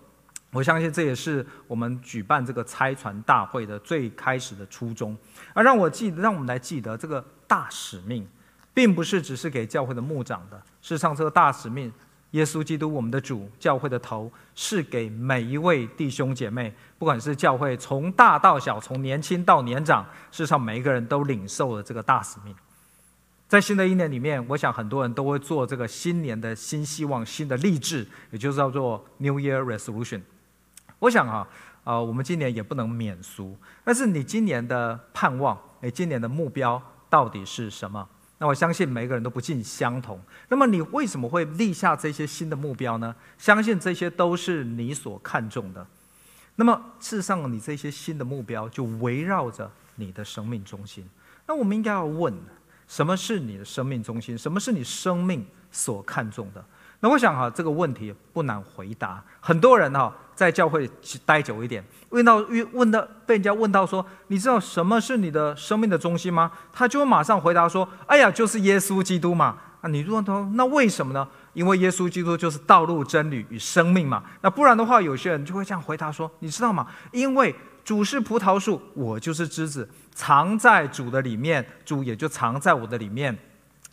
[0.57, 5.15] 我相信这也是我们举办这个拆船大会的最开始的初衷，
[5.53, 8.27] 而让我记得，让我们来记得这个大使命，
[8.73, 10.57] 并不是只是给教会的牧长的。
[10.81, 11.93] 事实上，这个大使命，
[12.31, 22.55] 耶稣基督我们的主，教会的头，是给每一位弟兄姐妹，不管是教会从大到小，从年轻到年长，事实上每一个人都领受了这个大使命。
[23.47, 30.23] 在新的一年里面，我想很多人都会做这个新年的新希望、新的励志，也就是叫做 New Year Resolution。
[30.99, 31.47] 我想啊，
[31.85, 33.57] 呃，我们今年也不能免俗。
[33.85, 36.81] 但是你今年的盼望，你今年的目标
[37.11, 38.09] 到底是什么？
[38.39, 40.21] 那我相信每个人都不尽相同。
[40.49, 43.15] 那么你为什么会立下这些新的目标呢？
[43.39, 45.87] 相信这些都是你所看重的。
[46.57, 51.09] 那么事实上，你这些新的目标就围绕着你的生命中心。
[51.47, 52.35] 那我们应该要问：
[52.89, 54.37] 什么是你的生命中心？
[54.37, 56.65] 什么是你生命所看重的？
[57.01, 59.23] 那我想哈，这个问题不难回答。
[59.41, 60.13] 很多人哈。
[60.37, 60.87] 在教会
[61.25, 66.53] 待久一点，问到问问到被人家问到说，你知道什么是你的生命的中心吗？
[66.75, 69.57] 他就会马上回答说，哎呀，就是耶稣基督嘛。
[69.81, 71.27] 啊，你问他，那为什么呢？
[71.55, 74.23] 因为耶稣基督就是道路、真理与生命嘛。
[74.43, 76.87] 那不然的话，有些人就会这样回答说， 你知道吗？
[77.13, 83.35] 因为主是葡萄树，我就是枝子，藏在主的里面，主也就藏在我的里面。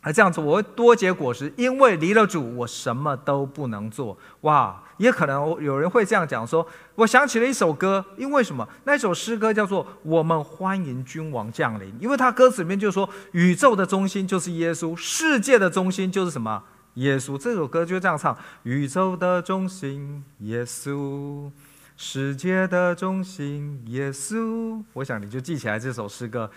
[0.04, 4.16] 而这样子，我会多结果实，因为离了主，我什么都不能做。
[4.42, 4.82] 哇！
[4.98, 8.68] 也可能有人会这样讲说：“我想起了一首歌，因为什么？
[8.84, 16.62] 那首诗歌叫做《我们欢迎君王降临》，因为他歌词里面就说，宇宙的中心就是耶稣，世界的中心就是什么？
[16.94, 17.36] 耶稣。
[17.36, 21.50] 这首歌就这样唱：宇宙的中心，耶稣；
[21.96, 24.80] 世界的中心，耶稣。
[24.92, 26.48] 我想你就记起来这首诗歌。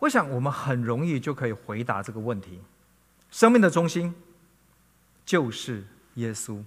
[0.00, 2.60] 我想我们很容易就可以回答这个问题：
[3.30, 4.14] 生命的中心
[5.24, 6.62] 就是耶稣。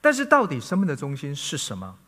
[0.00, 1.98] 但是，到底生命的中心是什么？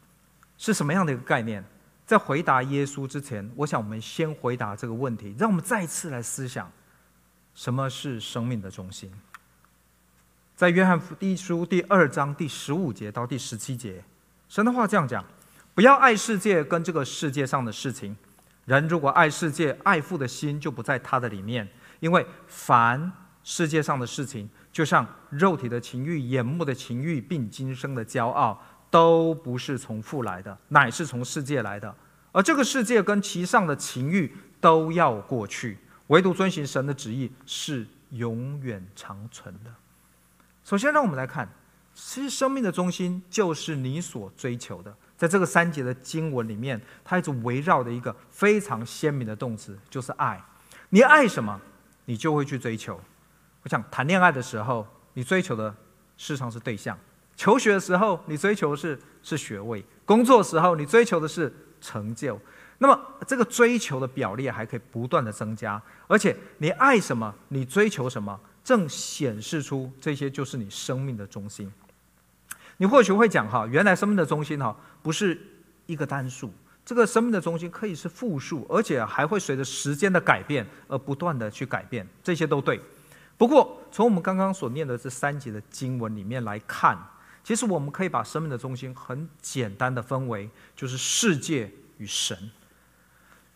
[0.57, 1.65] 是什么样的一个概念？
[2.07, 5.35] 在回答耶稣之前，我想我们先回答这个问题。
[5.39, 6.71] 让我们再次来思想，
[7.55, 9.13] 什么是生命的中心？
[10.55, 14.03] 在约翰福音书第二章第十五节到第十七节，
[14.49, 15.25] 神的话这样讲：
[15.75, 18.17] 不要爱世界跟这个世界上的事情。
[18.65, 21.69] 人如果爱世界，爱父的心就不在他的里面，
[22.01, 23.13] 因为凡
[23.49, 24.47] 世界上的事情。
[24.71, 31.93] 就像肉体的情欲、眼目的情欲，并今生的骄傲，都不是从父来的，乃是从世界来的。
[32.31, 35.79] 而这个世界跟其上的情欲都要过去，
[36.09, 39.75] 唯独遵循神的旨意是永远长存的。
[40.63, 41.49] 首先，让我们来看，
[41.95, 44.95] 其实生命的中心就是你所追求的。
[45.17, 50.41] 在这个三节的经文里面，它一直围绕着一个非常鲜明的动词，就是爱。
[50.91, 51.59] 你爱什么，
[52.05, 53.01] 你就会去追求。
[53.63, 55.71] 我想谈恋爱的时候，你追求的
[56.17, 56.97] 事实上是对象；
[57.37, 62.41] 求学的时候，你追求的是是学位；工作的时候，你追求的是成就。
[62.79, 71.73] 那么，这个追求的表列还可以不断的增加，而且你爱什么，你追求什么，正显示出这些就是你生命的中心。
[72.77, 75.37] 你或许会讲哈，原来生命的中心哈不是
[75.87, 76.53] 一个单数，
[76.87, 82.81] 这个生命的中心可以是复数，而且还会随着时间的改变而不断的去改变，这些都对。
[83.39, 86.99] 不过从我们刚刚所念的这三节的经文里面来看，
[87.43, 92.37] 其实我们可以把生命的中心很简单的分为，就是世界与神。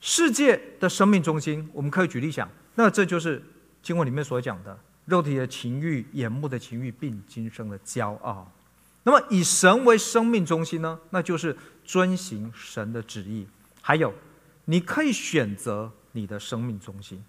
[0.00, 3.42] 世界的生命中心，我们可以举例讲，那这就是
[3.82, 8.50] 经文里面所讲的肉体的情欲、眼目的情欲，并今生的骄傲。
[9.02, 10.98] 那么以神为生命中心呢？
[11.10, 13.46] 那就是遵行神的旨意。
[13.80, 14.14] 还有，
[14.66, 17.22] 你可以选择你的生命中心。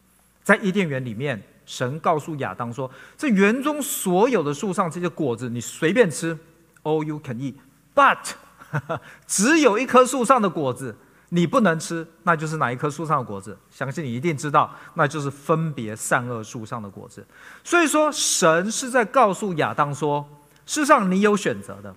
[0.44, 6.38] 在伊甸园里面，神告诉亚当说：“这园中所有的树上这些果子，你随便吃
[6.84, 7.56] ，all you can eat。
[7.96, 8.34] But
[9.28, 10.96] 只有一棵树上的果子
[11.30, 13.58] 你不能吃，那就是哪一棵树上的果子？
[13.70, 17.26] 相信你一定知道，那就是分别善恶树上的果子。
[17.64, 20.28] 所以说，神是在告诉亚当说。”
[20.66, 21.94] 事实上，你有选择的，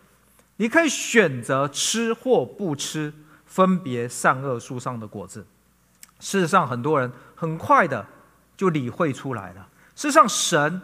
[0.56, 3.14] 你可以选择吃或不吃
[3.44, 5.46] 分别善恶树上的果子。
[6.18, 8.04] 事实上，很多人很快的
[8.56, 9.68] 就理会出来了。
[9.94, 10.80] 事实上，神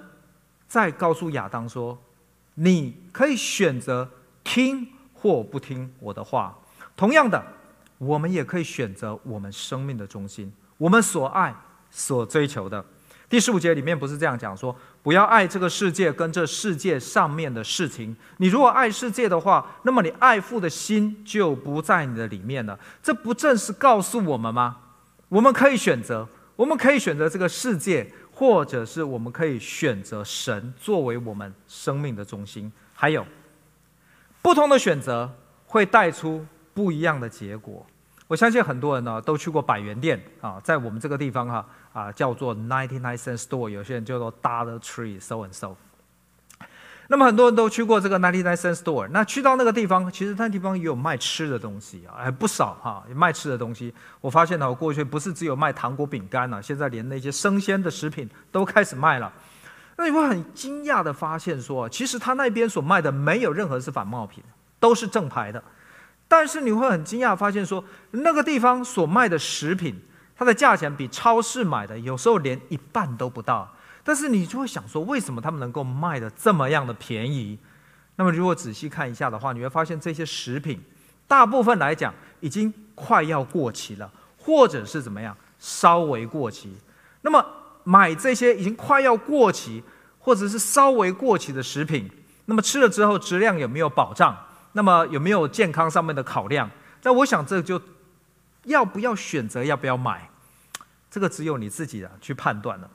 [0.68, 1.98] 在告诉亚当说
[2.54, 4.08] ：“你可以选择
[4.42, 6.58] 听或不听我的话。”
[6.96, 7.42] 同样的，
[7.98, 11.54] 我们也可以选择我们生命的中心，我们所爱、
[11.90, 12.84] 所追求的。
[13.28, 18.14] 第十五节里面不是这样讲说，不要爱这个世界跟这世界上面的事情。
[18.36, 22.78] 你如果爱世界的话，那么你爱父的心就不在你的里面了。
[23.02, 24.76] 这不正是告诉我们吗？
[25.30, 32.70] 我们可以选择，我们可以选择这个世界，或者是我们可以选择神作为我们生命的中心。
[32.94, 33.26] 还有，
[34.42, 35.30] 不同的选择
[35.66, 37.84] 会带出不一样的结果。
[38.28, 45.76] 我相信很多人呢都去过百元店啊，在我们这个地方哈啊叫做 ninety nine cent store，有些人叫做 Dollar Tree so and so。
[47.12, 53.92] 那么很多人都去过这个 ninety nine cent store，那去到那个地方，其实那地方也有卖吃的东西啊，还不少哈，有卖吃的东西。
[54.22, 59.30] 我发现呢，我过去不是只有卖糖果饼干了，现在连那些生鲜的食品都开始卖了。
[59.98, 64.42] 那你会很惊讶的发现说，其实他那边所卖的没有任何是仿冒品，
[64.80, 65.62] 都是正牌的。
[66.26, 70.00] 但是你会很惊讶，发现说那个地方所卖的食品，
[70.34, 73.70] 它的价钱比超市买的有时候连一半都不到。
[74.04, 77.58] 但是你就会想说，为什么他们能够卖的这么样的便宜？
[78.16, 80.80] 那么如果仔细看一下的话，你会发现这些食品
[81.26, 86.76] 大部分来讲已经快要过期了，或者是怎么样稍微过期。
[87.22, 87.44] 那么
[87.84, 89.82] 买这些已经快要过期，
[90.18, 92.10] 或者是稍微过期的食品，
[92.46, 94.36] 那么吃了之后质量有没有保障？
[94.72, 96.70] 那么有没有健康上面的考量？
[97.02, 97.80] 那我想这就
[98.64, 100.30] 要不要选择，要不要买，
[101.10, 102.90] 这个只有你自己啊去判断了。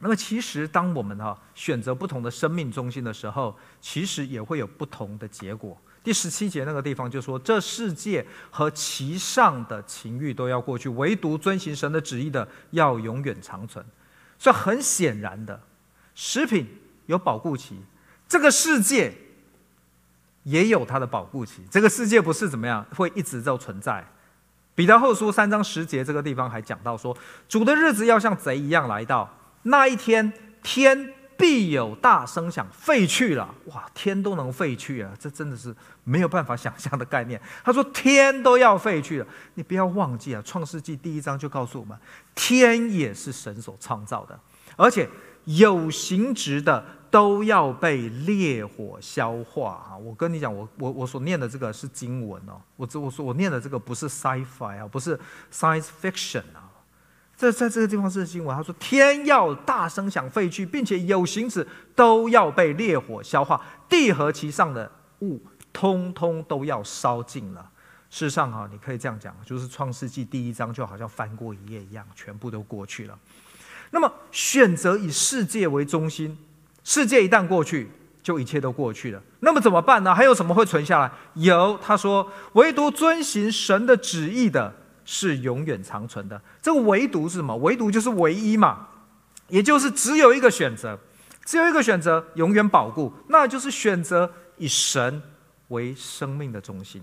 [0.00, 5.76] 那么其实当我们哈选择不同的生命中心的时候，其实也会有不同的结果。
[6.04, 13.84] 第十七节那个地方就说：这世界和其上的情欲都要过去，唯独遵行神的旨意的要永远长存。
[14.38, 15.60] 所以很显然的，
[16.14, 16.66] 食品
[17.06, 17.76] 有保固期，
[18.28, 19.14] 这个世界。
[20.44, 24.02] 也有它的保护期，这个世界不是怎么样，会一直都存在。
[24.74, 27.14] 彼得后书三章十节这个地方还讲到说，
[27.46, 29.28] 主的日子要像贼一样来到，
[29.68, 33.54] 那一天天必有大声响废去了。
[33.66, 37.40] 哇，天都能废去啊，这真的是没有办法想象的概念。
[37.64, 41.96] 他说天都要废去了，你不要忘记啊，创世纪第一章就告诉我们，
[42.34, 44.38] 天也是神所创造的，
[44.76, 45.08] 而且
[45.44, 46.84] 有形质的。
[47.10, 49.96] 都要被烈火消化啊！
[49.96, 55.18] 我跟你讲，我我我所念的这个是经文哦，我这我说我念的这个不是 sci-fi 啊，不是
[55.50, 56.67] science fiction 啊，
[57.38, 58.54] 这在这个地方是经文。
[58.54, 65.40] 他说天要大声响废去，并且有形子都要被烈火消化，地和其上的物
[65.72, 67.70] 通通都要烧尽了。
[68.10, 73.16] 事实上哈，你可以这样讲，就是创世纪第一章就好像翻过一页一样，全部都过去了。
[73.90, 76.36] 那么选择以世界为中心。
[76.82, 77.90] 世界一旦过去，
[78.22, 79.22] 就一切都过去了。
[79.40, 80.14] 那么怎么办呢？
[80.14, 81.12] 还有什么会存下来？
[81.34, 84.74] 有，他说，唯独遵行神的旨意的
[85.10, 86.38] 是永远长存的。
[86.60, 87.56] 这个唯独是什么？
[87.56, 88.88] 唯独就是唯一嘛，
[89.48, 90.98] 也就是只有一个选择，
[91.46, 95.22] 只有一个选择，永远保固，那就是选择以神
[95.68, 97.02] 为生命的中心。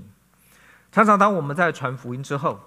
[0.92, 2.60] 常常当我们在传福音之后，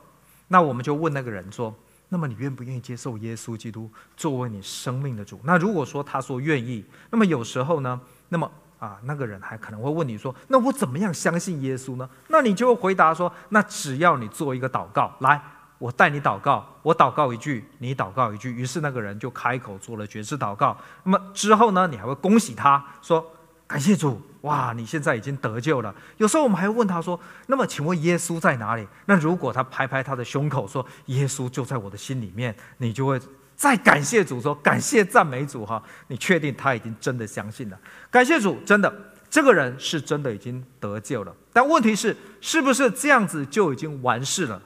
[0.48, 1.72] 那我们就问那个人说
[2.10, 8.00] ：“那么你愿不愿意接受耶稣基督作为你生命的主？”那如果说他说愿意，那么有时候呢？
[8.28, 15.42] 那么啊，那个人还可能会问你说：“那我怎么样相信耶稣呢？”那你就会回答说：“那只要你做一个祷告，来，
[15.78, 20.76] 我带你祷告，我祷告一句，你祷告一句。”于是那个人就开口做了绝志祷告。
[21.02, 23.24] 那么之后呢，你还会恭喜他说
[23.66, 27.18] ：“感谢主，哇，你现在已经得救了。”有时候我们还会问他说
[27.48, 33.20] ：“那么请问耶稣在哪里？”那如果他拍拍他的胸口说：“耶稣就在我的心里面”，你就会。
[33.58, 37.76] 再感谢主说，感谢赞美主哈，你确定他已经真的相信了？
[38.08, 38.94] 感谢主，真的，
[39.28, 41.34] 这个人是真的已经得救了。
[41.52, 44.62] 但问题是，是不是这样子就已经完事了？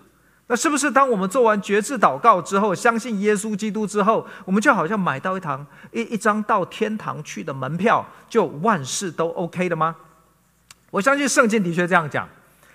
[0.47, 9.97] 那是不是当我们做完绝志祷告之后，相信耶稣基督之后，我们就好像买到一堂一一张到天堂去的门票，就万事都 OK 了吗？
[10.91, 12.29] 我相信圣经的确这样讲。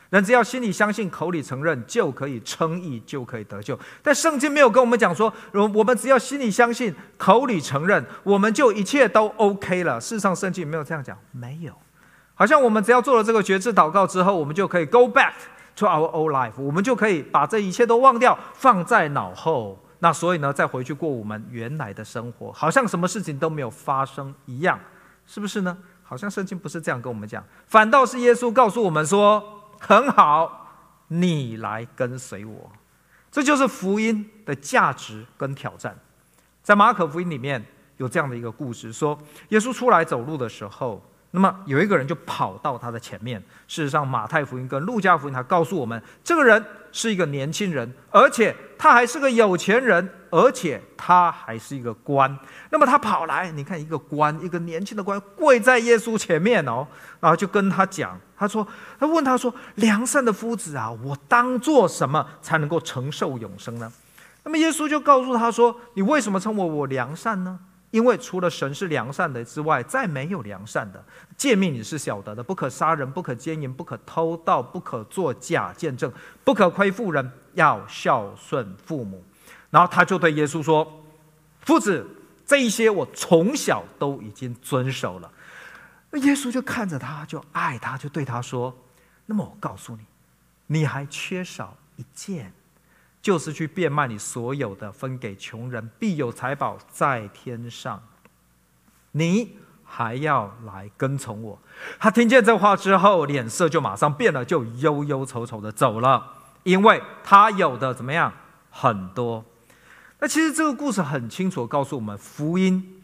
[0.09, 3.77] 人只要心里相信，口里承认，就可以称义，就可以得救。
[4.01, 9.99] 但圣经没有跟我们讲说，我们只要心里相信，口里承认，我们就一切都 OK 了。
[9.99, 11.73] 事实上，圣经没有这样讲，没有。
[12.35, 15.33] 好像我们只要做了这个决志祷告之后，我们就可以 go back
[15.75, 19.77] to our old life，我们就可以把这一切都忘掉，放在脑后。
[19.99, 24.79] 那所以呢，再回去过我们原来的生活，好像什么事情都没有发生一样，
[25.25, 25.77] 是不是呢？
[26.03, 29.56] 好像圣经不是这样跟我们讲，反倒是耶稣告诉我们说。
[29.79, 30.67] 很好，
[31.07, 32.71] 你来跟随我，
[33.31, 35.95] 这就是福音的价值跟挑战。
[36.61, 37.63] 在马可福音里面
[37.97, 39.17] 有这样的一个故事，说
[39.49, 41.01] 耶稣出来走路的时候，
[41.31, 43.41] 那么有一个人就跑到他的前面。
[43.67, 50.13] 事实上，马太福音跟路加福音他告诉我们，这个人是一个年轻人，而且他还是个有钱人。
[50.29, 52.37] 而且他还是一个官，
[52.69, 56.85] 那么他跑来，你看一个官，一个年轻的官跪在耶稣前面哦，
[57.21, 58.65] 然后就跟他讲，他说，
[58.99, 63.91] 他问他说，良善的夫子啊，我当做什么才能够承受永生呢？
[64.43, 67.59] 那么耶稣就告诉他说，你为什么称我我良善呢？
[67.91, 71.03] 因为除了神是良善的之外，再没有良善的。
[71.37, 76.11] 诫命你是晓得的，不可杀人，不可奸淫，不可偷盗，不可作假见证，
[76.43, 79.23] 不可亏负人，要孝顺父母。
[79.69, 80.85] 然后他就对耶稣说
[81.65, 82.05] ：“夫子，
[82.45, 85.31] 这一些我从小都已经遵守了。”
[86.09, 88.73] 那耶稣就看着他，就爱他，就对他说
[89.27, 90.05] ：“那么我告诉你，
[90.67, 92.53] 你还缺少一件，
[93.21, 98.01] 就是去变卖你所有的，分给穷人，必有财宝在天上。
[99.11, 101.59] 你还要来跟从我。”
[101.99, 108.31] 他听见这话之后，脸色就马上变了，就忧忧愁愁的走了，因为他有的怎么样
[108.69, 109.43] 很多。
[110.19, 113.03] 那其实这个故事很清楚告诉我们福音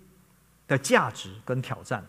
[0.67, 2.05] 的价值跟挑战。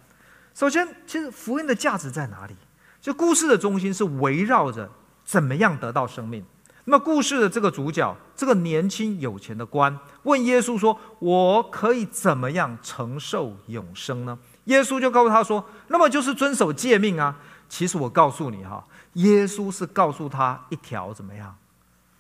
[0.55, 2.55] 首先，其实福音的价值在哪里？
[3.01, 4.89] 就故事的中心是围绕着
[5.25, 6.45] 怎么样得到生命。
[6.87, 17.37] 那么故事的这个主角，这个年轻有钱的官，问耶稣说：“我可以怎么样承受永生呢？”耶稣就告诉他说：“那么就是遵守诫命啊。”
[17.69, 21.57] 其实我告诉你哈，耶稣是告诉他一条怎么样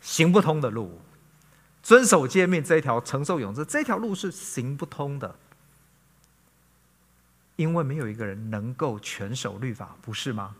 [0.00, 0.98] 行不通的路。
[1.82, 5.36] 遵守诫命这一条承受永生这条路是行不通的，
[7.56, 10.54] 因为没有一个人能够全守律法，不是吗？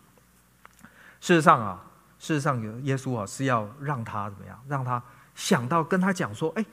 [1.20, 1.80] 事实上啊，
[2.18, 4.60] 事实上有耶稣啊是要让他怎么样？
[4.68, 5.02] 让他
[5.34, 6.64] 想到跟他讲说，哎，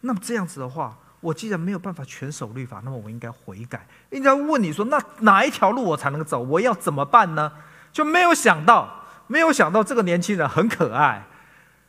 [0.00, 3.86] 那么这样子的话，我既然没有办法全守律法，那么我应该悔改。
[4.10, 6.40] 应该问你说，那哪一条路我才能走？
[6.40, 7.52] 我要怎么办呢？
[7.92, 11.26] 就没有想到，没有想到这个年轻人很可爱。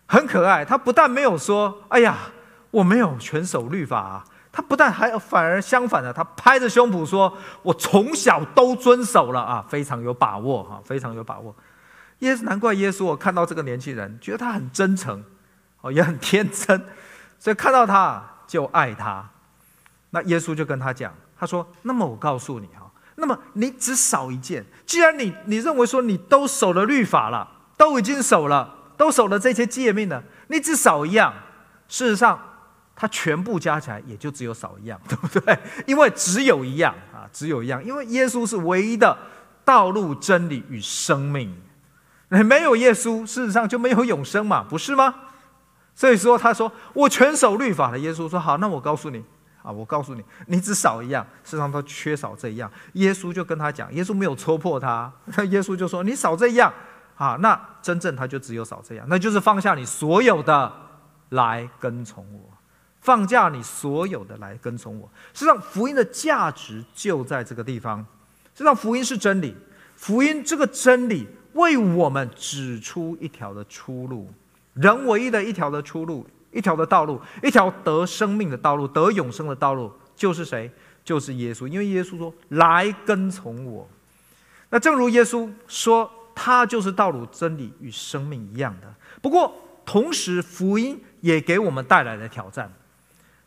[0.08, 2.18] 很可爱，他不但没有说“哎呀，
[2.70, 11.56] 我没有全守律法”，他不但还反而相反的，他拍着胸脯说：“我从小都遵守了啊，非常有把握哈，非常有把握。”
[12.20, 15.24] 耶，难怪耶稣我看到这个年轻人，觉得他很真诚，
[15.82, 16.86] 哦，也很天真，
[17.40, 19.28] 所以看到他就爱他。
[20.10, 27.48] 那耶稣就跟他讲，他说：“那么我告诉你哈，那么你只少一件，既然你你认为说你都守了律法了，
[27.78, 31.34] 都已经守了。”都守了这些诫命了，你只少一样。
[31.88, 32.40] 事实上，
[33.02, 35.58] 它全部加起来也就只有少一样， 对不对？
[35.88, 37.84] 因为只有一样啊，只有一样。
[37.84, 39.18] 因为耶稣是唯一的
[39.66, 41.52] 道路、真理与生命。
[42.30, 45.16] 没有耶稣，事实上就没有永生嘛，不是吗？
[45.96, 47.98] 所以说，他说我全守律法的。
[47.98, 49.26] 耶稣说好，那我告诉你，
[49.64, 49.72] 啊！
[49.72, 52.72] 我告诉你，你只少一样，事实上都缺少这一样。
[52.94, 55.12] 耶稣就跟他讲，耶稣没有戳破他，
[55.50, 56.72] 耶稣就说：“你少这样
[57.18, 60.72] 啊，那真正他就只有少这样，那就是放下你所有的
[61.30, 62.51] 来跟从我，
[63.02, 65.10] 放下你所有的来跟从我。
[65.34, 68.00] 实际上，福音的价值就在这个地方。
[68.56, 69.54] 实际上，福音是真理，
[69.96, 74.30] 福音这个真理为我们指出一条的出路，
[74.74, 80.70] 人唯一的一条的出路。”一条的道路，一条得生命的道路，得永生的道路，就是谁？
[81.02, 81.66] 就是耶稣。
[81.66, 83.88] 因为耶稣说：“来跟从我。”
[84.70, 88.94] 那正如耶稣说，他就是道路、真理与生命一样的。
[89.22, 92.70] 不过，同时福音也给我们带来了挑战。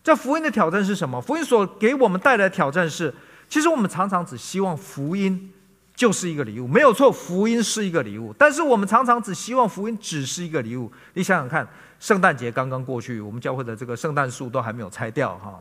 [0.04, 1.20] 这福音的挑战是什么？
[1.20, 3.12] 福音所给我们带来的挑战是：
[3.48, 5.52] 其实我们常常只希望福音
[5.96, 8.32] 就是一个礼物，没有错，福音是一个礼物。
[8.38, 10.92] 但是我们常常只希望福音只是一个礼物。
[11.14, 11.66] 你想想看。
[12.00, 15.58] 圣诞节刚刚过去，我们教会的这个圣诞树都还没有拆掉哈。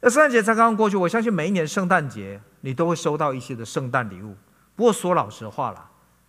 [0.00, 4.36] 那圣诞节才刚刚过去，我相信每一年圣诞节你都会收到一些的圣诞礼物。
[4.76, 5.88] 不过说老实话啦，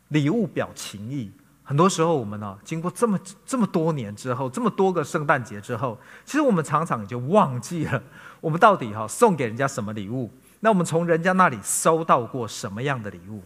[0.10, 1.30] 礼物表情意，
[1.68, 8.02] 很多时候我们呢，经过这么这么多年之后，这么多个圣诞节之后，其实我们常常就忘记了
[8.40, 10.32] 我们到底哈送给人家什么礼物。
[10.60, 13.44] 那我们从人家那里收到过什么样的礼物？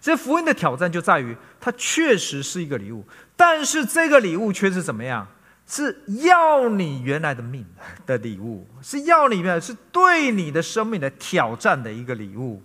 [0.00, 3.04] 这福音的挑战就在于，它确实是一个礼物，
[3.34, 5.26] 但是这个礼物却是怎么样？
[5.66, 7.66] 是要你原来的命
[8.06, 12.62] 的礼物，是要你原来是对你的生命的挑战的一个礼物。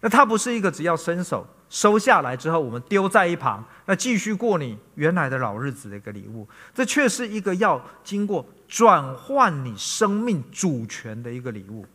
[0.00, 6.46] 那它不是一个只要伸手收下来之后，我们丢在一旁，那继续过你原来的老日子的一个礼物。
[6.74, 11.86] 这却是一个要经过转换你生命主权的一个礼物，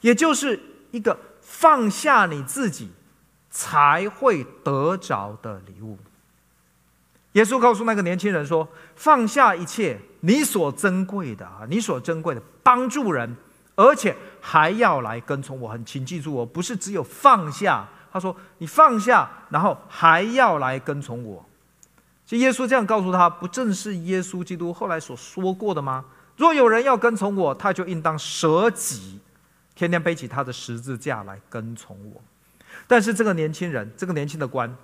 [0.00, 0.58] 也就是
[0.92, 2.88] 一个放下你自己。
[3.48, 5.96] 才会得着的礼物。
[7.32, 13.34] 耶稣告诉那个年轻人说：“放下一切，你所珍贵的啊，你所珍贵的，帮助人，
[13.74, 15.70] 而且还要来跟从我。
[15.70, 17.88] 很，请记住我，不是只有放下。
[18.16, 21.44] 他说你放下，然后还要来跟从我。
[22.24, 26.02] 就耶稣这样告诉他，不正是耶稣基督后来所说过的吗？
[26.38, 29.20] 若有人要跟从我，他就应当舍己，
[29.74, 32.22] 天天背起他的十字架来跟从我。”
[32.88, 34.74] 但是这个年轻人，这个年轻的官，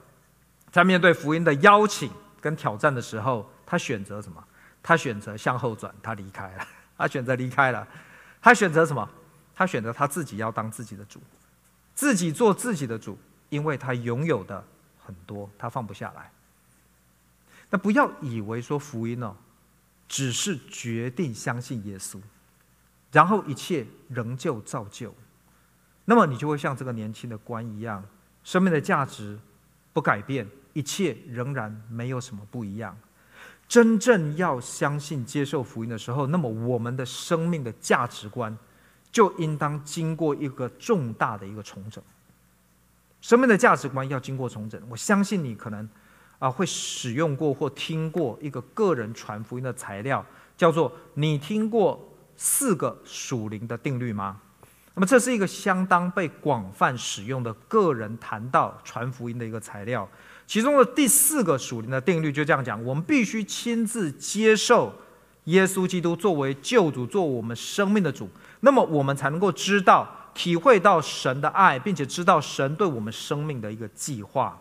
[0.71, 4.45] 在面对福音的邀请跟挑战的时候，他选择什么？
[4.83, 6.67] 他选择向后转，他离开了。
[6.99, 7.89] 他选择离开了。
[8.43, 9.09] 他选择什么？
[9.55, 11.21] 他选择他自己要当自己的主，
[11.95, 13.19] 自己做自己的主，
[13.49, 14.65] 因为他拥有的
[15.05, 16.31] 很多，他放不下来。
[17.71, 19.35] 那不要以为说福音哦，
[20.09, 22.21] 只是决定相信耶稣，
[23.11, 25.15] 然后一切仍旧照旧。
[26.05, 28.05] 那么你就会像这个年轻的官一样，
[28.43, 29.39] 生命的价值
[29.93, 32.97] 不改变，一切仍然没有什么不一样。
[33.69, 38.55] 真正要相信、接受福音的时候，那么我们的生命的价值观
[39.13, 42.03] 就应当经过一个重大的一个重整。
[43.21, 44.81] 生命的价值观要经过重整。
[44.91, 45.89] 我相信你可能
[46.41, 50.25] 啊会使用过或听过一个个人传福音的材料，
[50.57, 54.41] 叫做“你听过四个属灵的定律吗？”
[54.95, 60.07] 那么，这是一个相当被广泛使用的个人谈到传福音的一个材料。
[60.47, 64.93] 其中的第四个属灵的定律就这样讲：我们必须亲自接受
[65.45, 68.29] 耶稣基督作为救主，做我们生命的主，
[68.65, 74.57] 那么我们才能够知道、体会到神的爱，并且知道神对我们生命的一个计划。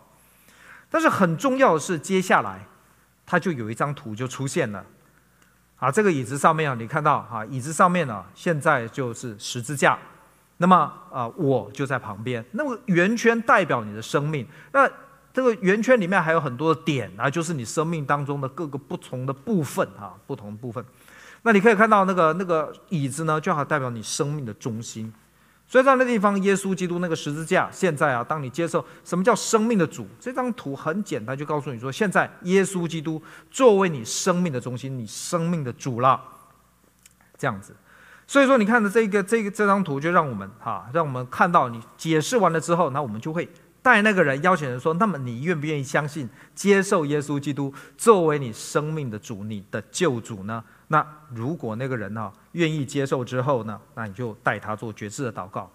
[0.90, 2.66] 但是很重要的是，接下来
[3.24, 4.84] 它就有一张图就出现了。
[5.76, 9.98] 啊，这个椅子上面啊，你看到啊，椅子上面呢，现在就是十字架。
[10.58, 12.44] 那么啊、我就在旁边。
[12.52, 14.46] 那么圆圈代表你的生命。
[14.72, 14.88] 那
[15.32, 20.84] 这个圆圈里面还有很多的点啊，就是你生命当中的各个不同的部分啊，不同的部分。
[21.42, 25.12] 那你可以看到那个那个椅子呢，就好代表你生命的中心。
[25.66, 36.20] 所以在那地方，耶稣基督那个十字架，现在啊，当你接受什么叫生命的主，这张图很简单，就告诉你说，现在耶稣基督作为你生命的中心，你生命的主了，
[37.38, 37.74] 这样子。
[38.26, 43.48] 所以说，你看的这个这个这张图，就让我们哈，让我们看到你解释完了之后，那我们就会
[43.80, 50.62] 带那个人邀请人说：那么你愿不愿意相信、接受耶稣基督作为你生命的主、你的救主呢？
[50.92, 55.70] 那如果那个人呢愿意接受之后呢，那你就带他做决志的祷告。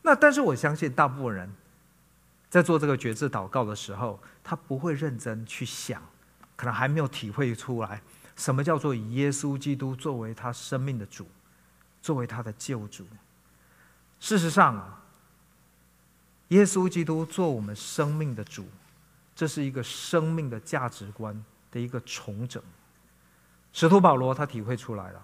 [0.00, 1.54] 那但是我相信，大部分人
[2.48, 6.02] 在做这个决志祷告的时候，他不会认真去想，
[6.56, 8.00] 可能还没有体会出来
[8.34, 11.28] 什么叫做以耶稣基督作为他生命的主。
[12.00, 13.06] 作为他的救主，
[14.20, 15.02] 事实上啊，
[16.48, 18.66] 耶稣基督做我们生命的主，
[19.34, 22.62] 这是一个生命的价值观的一个重整。
[23.74, 25.20] 使徒保罗他体会出来了，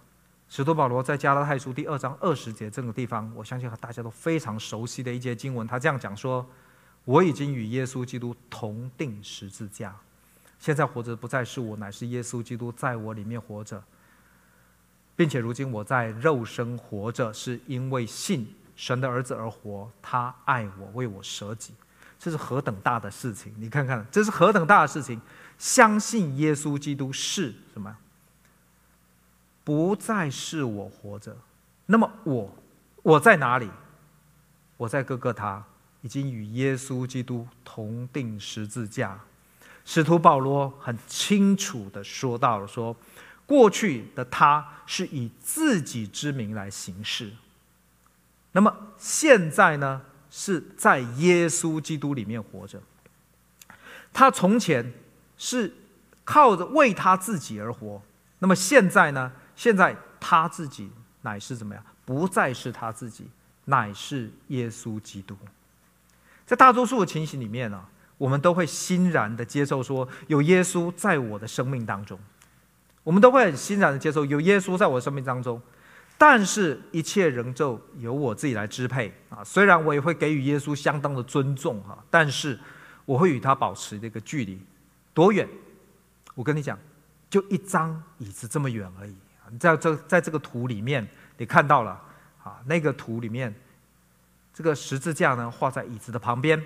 [0.48, 6.44] 使徒保罗在加拉太书第二章二十节这个地方，我相信和大家都非常熟悉的一节经文，他这样讲说
[7.06, 9.94] ：“我已经与耶稣基督同钉十字架，
[10.58, 13.80] 现在活着不再是我，乃是耶稣基督在我里面活着，
[15.14, 19.88] 并且如今我在肉身活着，是因为信神的儿子而活。
[20.02, 21.72] 他爱我，为我舍己，
[22.18, 23.54] 这是何等大的事情！
[23.56, 25.20] 你看看，这是何等大的事情！
[25.56, 27.96] 相信耶稣基督是什么？”
[29.70, 31.36] 不再是我活着，
[31.86, 32.52] 那么我
[33.04, 33.70] 我在哪里？
[34.76, 35.64] 我在哥哥他，
[36.02, 39.20] 已经与耶稣基督同钉十字架。
[39.84, 42.96] 使徒保罗很清楚的说到了，说
[43.46, 47.30] 过去的他是以自己之名来行事，
[48.50, 50.02] 那么现在呢，
[50.32, 52.82] 是在耶稣基督里面活着。
[54.12, 54.92] 他从前
[55.38, 55.72] 是
[56.24, 58.02] 靠着为他自己而活，
[58.40, 59.30] 那么现在呢？
[59.60, 60.90] 现在他自己
[61.20, 61.84] 乃是怎么样？
[62.06, 63.28] 不再是他自己，
[63.66, 65.36] 乃是耶稣基督。
[66.46, 67.84] 在大多数的情形里面呢、
[68.16, 72.18] 我们都会欣然的接受说，有耶稣在我的生命当中，
[73.04, 75.60] 我们都会很欣然的接受有耶稣在我的生命当中。
[76.16, 79.44] 但是，一切仍旧由我自己来支配啊。
[79.44, 82.58] 虽然我也会给予耶稣相当的尊重哈，但是
[83.04, 84.58] 我会与他保持这个距离，
[85.12, 85.46] 多远？
[86.34, 86.78] 我跟你讲，
[87.28, 89.14] 就一张椅子这么远而已。
[89.58, 91.06] 在这在这个图里面，
[91.38, 92.00] 你看到了
[92.42, 93.54] 啊，那个图里面，
[94.52, 96.62] 这个十字架呢画在椅子的旁边，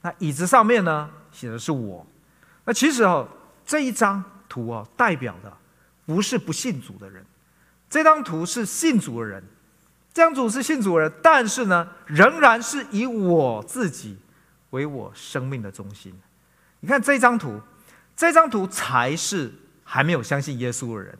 [0.00, 2.06] 那椅子上面呢写的是我。
[2.64, 3.28] 那其实哦，
[3.66, 5.52] 这一张图哦代表的
[6.06, 7.24] 不是不信主的人，
[7.90, 9.42] 这张图是信主的人，
[10.12, 14.16] 这张图是信主的人，但是呢，仍然是以我自己
[14.70, 16.14] 为我生命的中心。
[16.80, 17.60] 你看这张图，
[18.16, 19.52] 这张图才是
[19.84, 21.18] 还没有相信耶稣的人。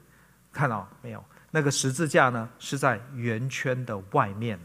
[0.53, 1.25] 看到没有？
[1.51, 4.59] 那个十字架呢，是在圆圈的外面。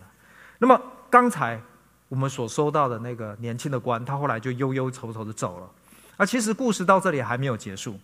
[0.60, 1.62] 那么刚才
[2.10, 5.70] 我们所收到的那个年轻的官，他后来就忧忧愁愁的走了。
[6.16, 8.00] 而其实故事到这里还没有结束。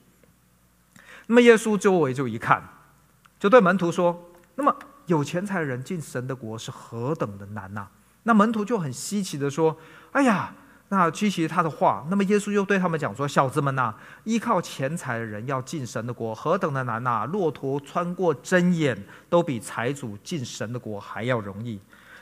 [1.28, 2.62] 那么耶稣周围就一看，
[3.40, 4.76] 就对门徒说：“那么
[5.06, 7.88] 有钱财人进神的国是何等的难呐！”
[8.24, 9.78] 那门徒就很稀奇的说
[10.14, 10.54] ：“哎呀！”
[10.96, 13.92] 那记起他的话，那么耶稣又对他们讲说：“小子们呐、
[14.26, 18.96] 依靠钱财的人要进神的国，何等的难呐、骆驼穿过针眼，
[19.28, 21.80] 都比财主进神的国还要容易。”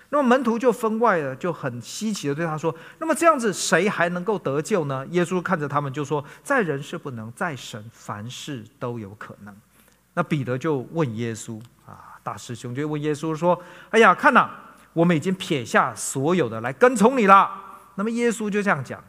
[0.09, 9.53] 那么门徒就分外的就很稀奇的对他说：“那么这样子，谁还能够得救呢？”耶稣看着他们就说：“在人是不能，在神凡事都有可能。”
[10.15, 13.61] 那彼得就问耶稣啊，大师兄就问耶稣说
[13.91, 14.49] ：“哎呀，看呐，
[14.93, 17.49] 我们已经撇下所有的来跟从你了。”
[17.95, 19.03] 那么耶稣就这样讲，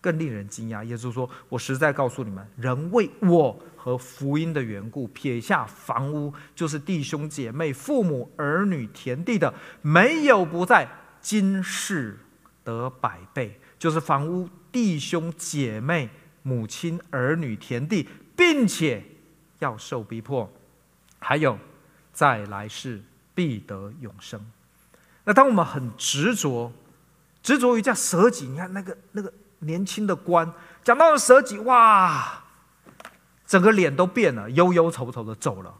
[0.00, 0.82] 更令人惊讶。
[0.84, 9.52] 耶稣说：“我实在告诉你们，人为我和福音的缘故，撇下房屋，就是弟兄姐妹、父母、儿女、田地的，
[9.82, 10.88] 没有不在
[11.20, 12.18] 今世
[12.62, 16.08] 得百倍；就是房屋、弟兄姐妹、
[16.42, 19.02] 母亲、儿女、田地，并且
[19.58, 20.50] 要受逼迫，
[21.18, 21.58] 还有
[22.12, 23.02] 在来世
[23.34, 24.44] 必得永生。”
[25.24, 26.72] 那当我们很执着。
[27.44, 30.50] 执着于叫舍己，你看那个那个年轻的官
[30.82, 32.42] 讲到了舍己，哇，
[33.46, 35.72] 整个脸都变了，忧忧愁愁的走了。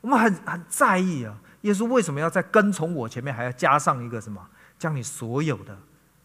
[0.00, 4.40] 我们很很在意啊，耶稣为什么要在跟从我前面还要加上一个什么？
[4.78, 5.76] 将你所有的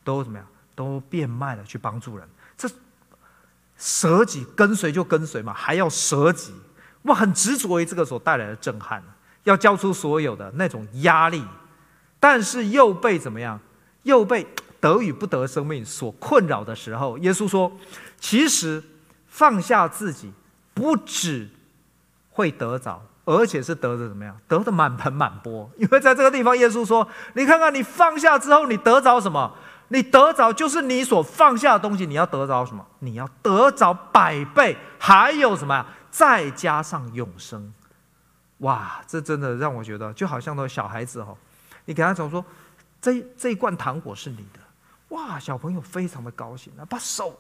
[0.03, 0.47] 都怎么样？
[0.75, 2.29] 都变卖了去帮助人？
[2.55, 2.69] 这
[3.75, 6.53] 舍己跟随就跟随嘛，还要舍己，
[7.01, 9.03] 我很执着于这个所带来的震撼，
[9.43, 11.43] 要交出所有的那种压力，
[12.19, 13.59] 但是又被怎么样？
[14.03, 14.45] 又被。
[14.83, 17.71] 得与不得生命所困扰的时候，耶稣说
[18.19, 18.83] ：“其实
[19.27, 20.29] 放下自己，
[20.73, 21.49] 不只
[22.31, 24.37] 会得着，而且是得的怎么样？
[24.45, 25.71] 得的满盆满钵。
[25.77, 29.55] 因为在这个地方，耶稣说：‘你看看，你放下之后，你得着什么？
[29.87, 32.05] 你得着就是你所放下的东西。
[32.05, 32.85] 你要得着什么？
[32.99, 35.85] 你要得着百倍，还有什么？
[36.11, 37.73] 再加上永生。
[38.57, 41.37] 哇，这真的让我觉得，就好像那小孩子哦，
[41.85, 42.43] 你给他讲说，
[43.01, 44.59] 这这一罐糖果是你的。”
[45.13, 47.39] 哇，小朋友非常的高兴啊，把手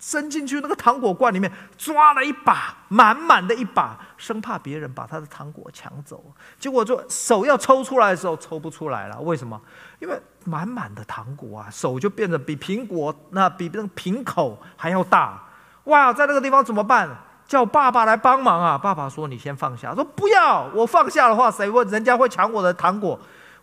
[0.00, 6.24] 伸进去那个糖果罐里面，抓了一把，满满的一把，生怕别人把他的糖果抢走。
[6.58, 9.20] 结果就手要抽出来的时候，抽不出来了。
[9.20, 9.60] 为什么？
[10.00, 15.40] 因为满满的糖果啊，手就变得比苹果那比那个瓶口还要大。
[15.84, 17.08] 哇，在那个地方怎么办？
[17.46, 18.78] 叫爸爸来帮忙啊！
[18.78, 21.86] 爸爸说：“你先放下。”说：“不要，我放下的话，谁问？
[21.88, 23.18] 人家会抢我的糖果。”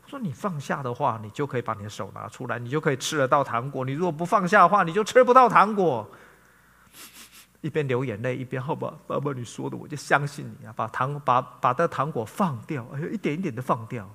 [0.10, 3.86] 说你放下的话，你就可以把你的手拿出来，你就可以吃得到糖果。
[3.86, 6.10] 你如果不放下的话，你就吃不到糖果。
[7.62, 14.10] 一边流眼泪一边，好吧，爸爸你说的我就相信你啊，把糖把把这糖果放掉，哎呦，一点一点的放掉。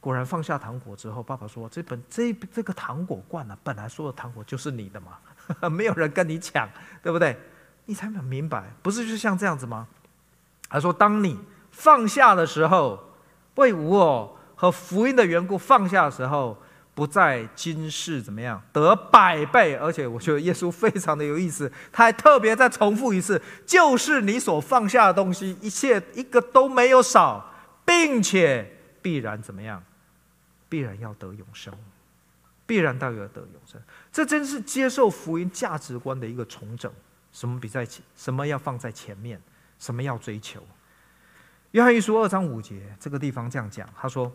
[0.00, 5.18] 果然放下糖果之后，爸爸说：“这本这这个糖果罐呢、啊，本来说的糖果就是你的嘛，
[5.70, 6.68] 没有人跟你抢，
[7.02, 7.34] 对不对？
[7.86, 9.88] 你才明白，不是就像这样子吗？”
[10.68, 13.02] 他说：“当你放下的时候，
[13.54, 16.56] 为我和福音的缘故放下的时候，
[16.94, 27.52] 不在今世怎么样得百倍，而且我觉得耶稣非常的有意思，他还特别再重复一次，就是你所放下的东西，一切一个都没有少，
[27.84, 29.82] 并且必然怎么样？”
[30.66, 31.72] 必然要得永生，
[32.66, 36.90] 必然到要得永生，这真是接受福音价值观的一个重整。
[37.30, 38.02] 什么比在前？
[38.16, 39.40] 什么要放在前面？
[39.78, 40.60] 什么要追求？
[41.70, 44.32] 约翰一书二章五节这个地方这样讲，他说：“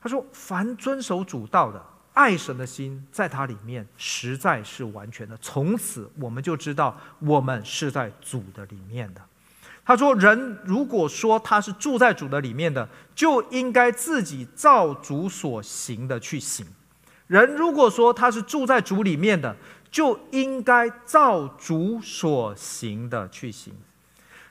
[0.00, 1.84] 他说，凡遵守主道的，
[2.14, 5.36] 爱神的心在他里面，实在是完全的。
[5.38, 9.20] 从此我们就知道，我们是在主的里面的。”
[9.84, 16.66] 他说：“人如果说他是住在主的里面的，就应该自己照主所行的去行；
[17.26, 19.56] 人如果说他是住在主里面的，
[19.90, 23.74] 就应该照主所行的去行。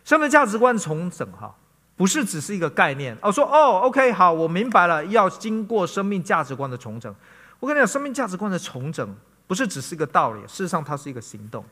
[0.04, 1.56] 生命价值观重整，哈，
[1.98, 3.18] 不是只是一个概念。
[3.22, 7.14] 哦，说哦，OK，好，我明白了，要经过生命价值观的重整。
[7.60, 9.16] 我跟你讲，生命价值观的重整
[9.48, 11.66] 不是只是一个道理，事实上它是一个行动。”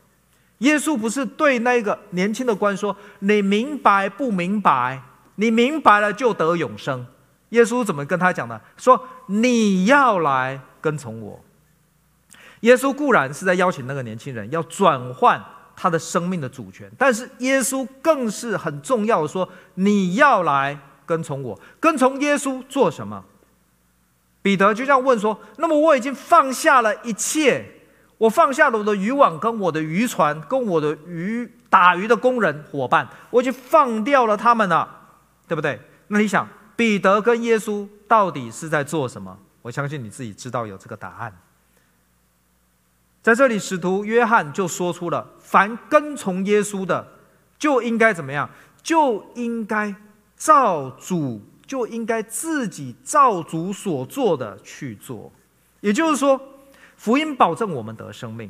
[0.58, 5.00] 耶稣不是对那个年轻的官说：“你明白不明白？
[5.34, 7.06] 你明白了就得永生。”
[7.50, 8.60] 耶稣怎么跟他讲的？
[8.76, 11.38] 说：“你要来跟从我。”
[12.60, 15.40] 耶稣固然是在邀请那个年轻人要转换
[15.76, 23.22] 他的生命的主权，但是耶稣更是很重要的说：“你要来跟从我，跟从耶稣做什么？”
[24.40, 27.72] 彼得就这样问说：“那么我已经放下了一切。”
[28.18, 34.88] 我放下了我的渔网，跟我的渔船，跟我的鱼打鱼的工人伙伴，我已经放掉了他们了，
[35.46, 35.78] 对不对？
[36.08, 39.36] 那你想，彼得跟耶稣到底是在做什么？
[39.60, 41.30] 我相信你自己知道有这个答案。
[43.26, 47.04] 在这里，使徒约翰就说出了：凡跟从耶稣的，
[47.58, 48.48] 就应该怎么样？
[48.84, 49.92] 就应该
[50.36, 55.32] 照主，就应该自己照主所做的去做。
[55.80, 56.40] 也就是说。
[56.94, 58.48] 福音保证我们得生命，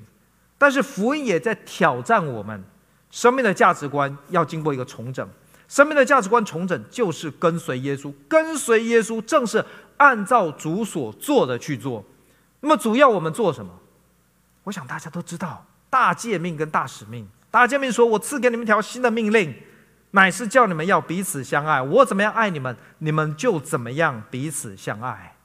[0.59, 2.63] 但是福音也在挑战我们
[3.11, 5.27] 生命的价值观要经过一个重整。
[5.67, 9.65] 生命的价值观重整就是跟随耶稣，跟随耶稣正是
[9.97, 12.05] 按照主所做的去做。
[12.61, 13.73] 那么主要我们做什么？
[14.67, 17.27] 我想大家都知道大诫命跟大使命。
[17.53, 19.55] 大诫命说：“我赐给你们一条新的命令，
[20.11, 21.81] 乃是叫你们要彼此相爱。
[21.81, 25.37] 我怎么样爱你们，你们就怎么样彼此相爱。”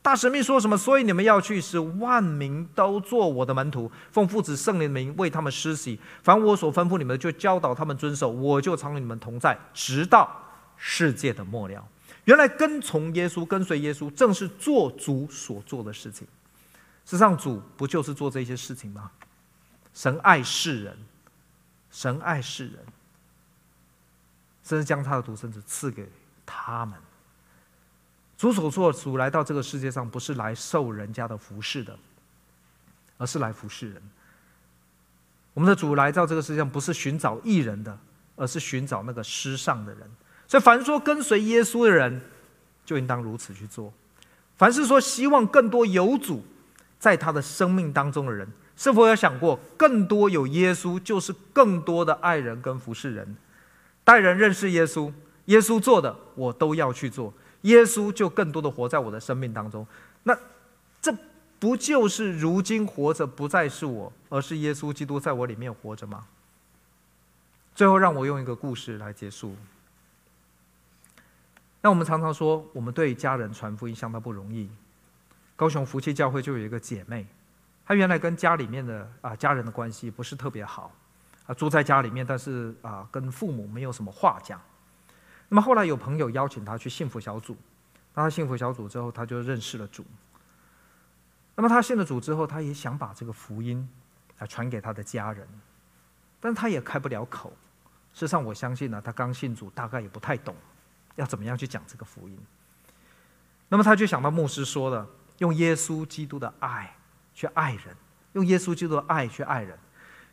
[0.00, 0.78] 大使命说什么？
[0.78, 6.00] 所以你们要去，使万民都做我的门徒，奉父子圣灵的名为他们施洗。
[6.22, 8.30] 凡我所吩咐你们，就教导他们遵守。
[8.30, 10.34] 我就常与你们同在，直到
[10.78, 11.86] 世界的末了。
[12.24, 16.26] 原来跟从耶稣、跟随耶稣，正是做主所做的事情。
[17.08, 19.10] 世上，主不就是做这些事情吗？
[19.94, 20.94] 神爱世人，
[21.90, 22.84] 神爱世人，
[24.62, 26.06] 甚至将他的独生子赐给
[26.44, 27.00] 他们。
[28.36, 31.98] 主所做，主来到这个世界上，不是来受人家的服侍的，
[33.16, 34.02] 而是来服侍人。
[35.54, 37.98] 我们的主来到这个世界上，不是寻找义人的，
[38.36, 40.10] 而是寻找那个失丧的人。
[40.46, 42.20] 所以，凡说跟随耶稣的人，
[42.84, 43.90] 就应当如此去做。
[44.58, 46.44] 凡是说希望更多有主
[46.98, 48.46] 在他的生命当中的人，
[48.76, 53.36] 是否有想过，更多有耶稣，就是更多的爱人跟服侍人，
[54.04, 55.12] 带人认识耶稣。
[55.46, 57.32] 耶稣做的，我都要去做。
[57.62, 59.86] 耶稣就更多的活在我的生命当中，
[60.22, 60.38] 那
[61.00, 61.12] 这
[61.58, 66.26] 不就是如今活着不再是我，而是耶稣基督在我里面活着吗？
[67.74, 69.56] 最后，让我用一个故事来结束。
[71.80, 74.68] 那我们常常说，我们对家人传福音相当不容易。
[75.58, 77.26] 高雄福气教会就有一个姐妹，
[77.84, 80.92] 她原来跟家里面的啊家人的关系不是特别好，
[81.48, 84.60] 啊住在家里面，但是啊跟父母没有什么话讲。
[85.48, 87.56] 那么后来有朋友邀请她去幸福小组，
[88.14, 90.04] 当他幸福小组之后，她就认识了主。
[91.56, 93.88] 那么她信了主之后，她也想把这个福音
[94.38, 95.44] 啊传给她的家人，
[96.38, 97.52] 但她也开不了口。
[98.14, 100.54] 事实上，我相信呢，她刚信主，大概也不太懂
[101.16, 102.38] 要怎么样去讲这个福音。
[103.68, 105.04] 那么她就想到牧师说的，
[105.38, 106.94] 用耶稣基督的爱
[107.34, 107.96] 去爱人，
[108.32, 109.78] 用耶稣基督的爱去爱人。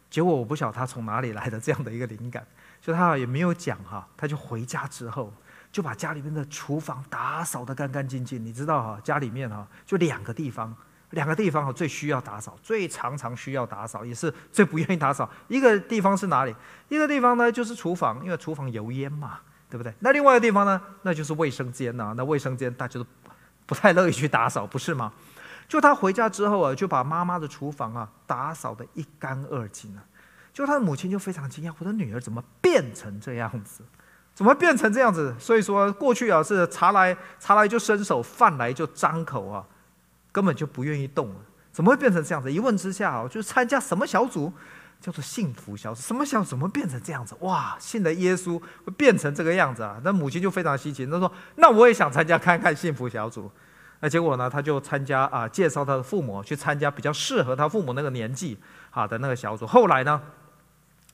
[0.09, 2.45] 结果我不晓得他从哪里来的这样的一个灵感。
[2.81, 5.33] 就他也没有讲哈，他就回家之后
[5.71, 8.45] 就把家里面的厨房打扫得干干净净。
[8.45, 10.71] 你知道哈，家里面哈就两个地方，
[11.09, 15.27] 两个地方哈最需要打扫，最常常需要打扫，也是最不愿意打扫。
[15.47, 16.55] 一个地方是哪里？
[16.87, 19.91] 一个地方呢，就是厨房，因为厨房油烟嘛，对不对？
[19.99, 23.05] 那另外一个地方呢，那就是卫生间呐、那卫生间大家都
[23.65, 25.11] 不太乐意去打扫，不是吗？
[25.67, 30.03] 就他回家之后啊，就把妈妈的厨房啊打扫得一干二净啊。
[30.53, 33.83] 就他的母亲就非常惊讶，我的女儿怎么变成这样子？
[34.33, 35.35] 怎么变成这样子？
[35.39, 39.65] 所以说过去啊是茶来茶来就伸手，饭来就张口啊，
[40.31, 41.35] 根本就不愿意动了。
[41.71, 42.51] 怎么会变成这样子？
[42.51, 44.53] 一问之下啊，就参加什么小组？
[45.05, 46.01] 叫做幸福小组。
[46.01, 46.43] 什么小？
[46.43, 47.35] 怎么变成这样子？
[47.41, 50.01] 哇，信了耶稣会变成这个样子啊？
[50.03, 53.51] 那母亲就非常稀奇，她说：“那我也想参加看看幸福小组。”
[54.01, 54.49] 那结果呢？
[54.49, 58.57] 他就参加啊，介绍他的父母去参加比较适合他父母那个年纪
[58.89, 59.67] 好的那个小组。
[59.67, 60.19] 后来呢，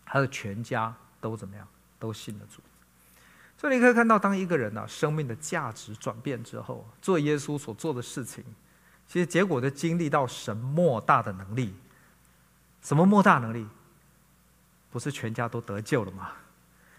[0.05, 1.67] 他的全家都怎么样？
[1.99, 2.61] 都信了主。
[3.57, 8.43] 所以你可以看到，当一个人呢、啊，生命的价值转变之后，做耶稣所做的事情，
[9.07, 11.75] 其实结果就经历到神莫大的能力。
[12.81, 13.67] 什么莫大能力？
[14.91, 16.33] 不是全家都得救了吗？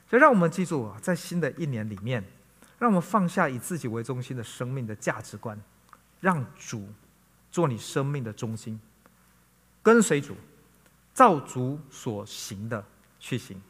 [0.09, 2.24] 所以让我们记住，在新的一年里面，
[2.78, 5.61] 让我们放下以自己为中心的生命的价值观。
[6.20, 6.88] 让主
[7.51, 8.80] 做你生命的中心，
[9.82, 10.36] 跟随主，
[11.12, 12.84] 照主所行的
[13.18, 13.61] 去行。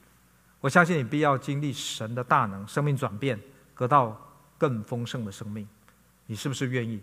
[0.61, 3.41] 我相信你必要经历神的大能，生命转变，
[3.75, 4.21] 得到
[4.59, 5.67] 更丰盛的生命。
[6.27, 7.01] 你是不是愿意？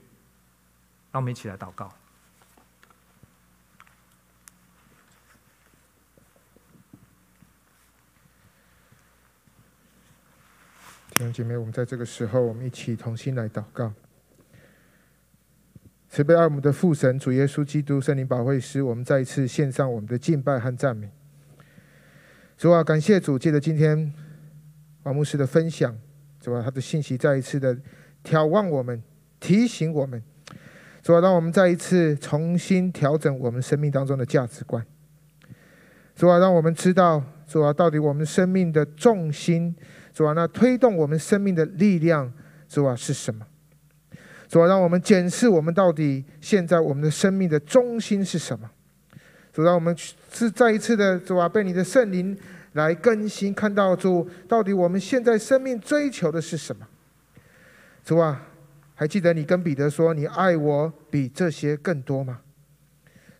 [1.11, 1.91] 让我们一起来祷告。
[11.20, 13.91] 弟兄姐妹，我们在这个时候，我们一起同心来祷告。
[16.07, 21.11] 慈悲爱我们的父神主耶稣基督圣灵保惠师，我们再一次献上我们的敬拜和赞美。
[22.57, 24.13] 主啊，感谢主，借着今天
[25.03, 25.93] 王牧师的分享，
[26.39, 27.78] 主啊，他的信息再一次的
[28.24, 29.03] 挑望我们，
[29.41, 30.24] 提醒我们，
[31.03, 34.86] 主啊，让我们再一次重新调整我们生命当中的价值观。
[36.15, 39.76] 主啊，让我们知道，主啊，到底我们生命的重心，
[40.14, 42.32] 主啊，那推动我们生命的力量，
[42.68, 43.45] 主啊，是什么？
[44.47, 48.70] 主啊，让我们检视我们到底现在我们的生命的中心是什么？
[49.53, 49.95] 主，让我们
[50.32, 52.38] 是再一次的主啊，被你的圣灵
[52.74, 56.88] 来更新，看到主到底我们现在生命追求的是什么？
[58.03, 58.47] 主啊，
[58.95, 62.41] 还记得你跟彼得说：“你爱我比这些更多吗？”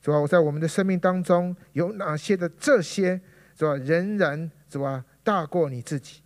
[0.01, 3.20] 主啊，我在我们的生命当中有哪些的这些
[3.55, 6.22] 主啊，仍然主啊大过你自己？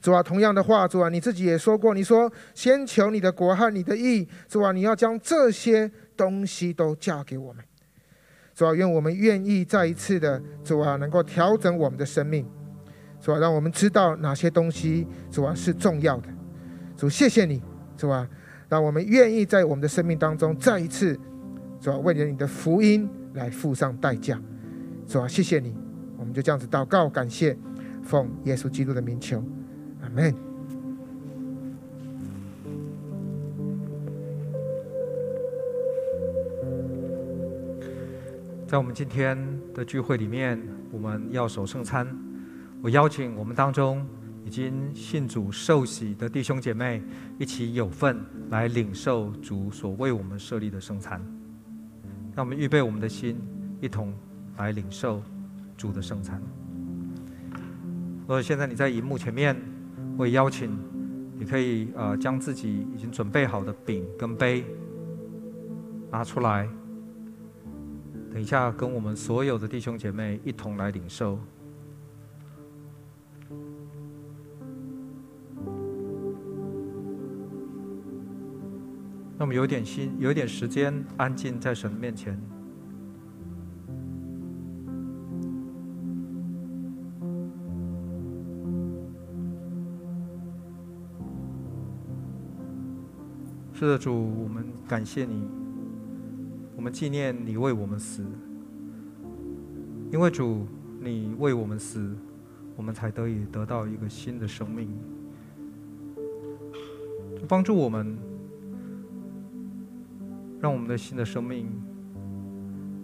[0.00, 7.64] 主啊，同样的话，主啊，你自己也说过，你说先求你的国和你的义，主啊，你要将这些东西都嫁给我们。
[8.54, 12.44] 主啊，愿我们愿意再一次的，主啊，能够调整我们的生命，
[13.20, 16.28] 主啊，让我们知道哪些东西，主啊，是重要的。
[16.96, 17.62] 主，谢谢你，
[17.96, 18.28] 主啊，
[18.68, 21.16] 让我们愿意在我们的生命当中再一次，
[21.80, 24.40] 主啊，为了你的福音来付上代价。
[25.06, 25.76] 主啊，谢谢你，
[26.18, 27.56] 我们就这样子祷告，感谢，
[28.02, 29.40] 奉耶稣基督的名求。
[30.08, 30.34] Amen。
[38.66, 39.36] 在我们今天
[39.74, 40.58] 的聚会里面，
[40.90, 42.06] 我们要守圣餐。
[42.80, 44.06] 我邀请我们当中
[44.46, 47.02] 已经信主受洗的弟兄姐妹，
[47.38, 51.20] 一起有份来领受主所为我们设立的圣餐。
[52.34, 53.36] 让我们预备我们的心，
[53.80, 54.14] 一同
[54.56, 55.22] 来领受
[55.76, 56.40] 主的圣餐。
[58.26, 59.77] 而现在你在荧幕前面。
[60.18, 60.76] 我邀请，
[61.38, 64.64] 你可以呃将自己已经准备好的饼跟杯
[66.10, 66.68] 拿出来，
[68.32, 71.38] 等一下跟我们所有的弟兄姐妹一同来领受。
[79.38, 82.36] 那么有点心，有点时间，安静在神面前。
[93.78, 94.12] 是的，主，
[94.42, 95.48] 我们感谢你，
[96.74, 98.24] 我们纪念你为我们死，
[100.10, 100.66] 因为主，
[101.00, 102.12] 你为我们死，
[102.74, 104.88] 我们才得以得到一个新的生命，
[107.46, 108.18] 帮助我们，
[110.60, 111.70] 让我们的新的生命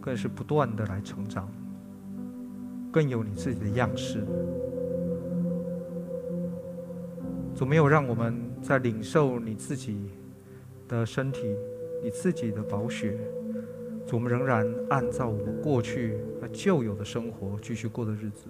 [0.00, 1.48] 更是不断的来成长，
[2.90, 4.26] 更有你自己的样式。
[7.54, 10.10] 主没有让我们在领受你自己。
[10.88, 11.54] 的身体，
[12.02, 13.18] 你自己的宝血，
[14.06, 18.46] 主我们仍然按照我们过去和旧有的生活继续过的日子，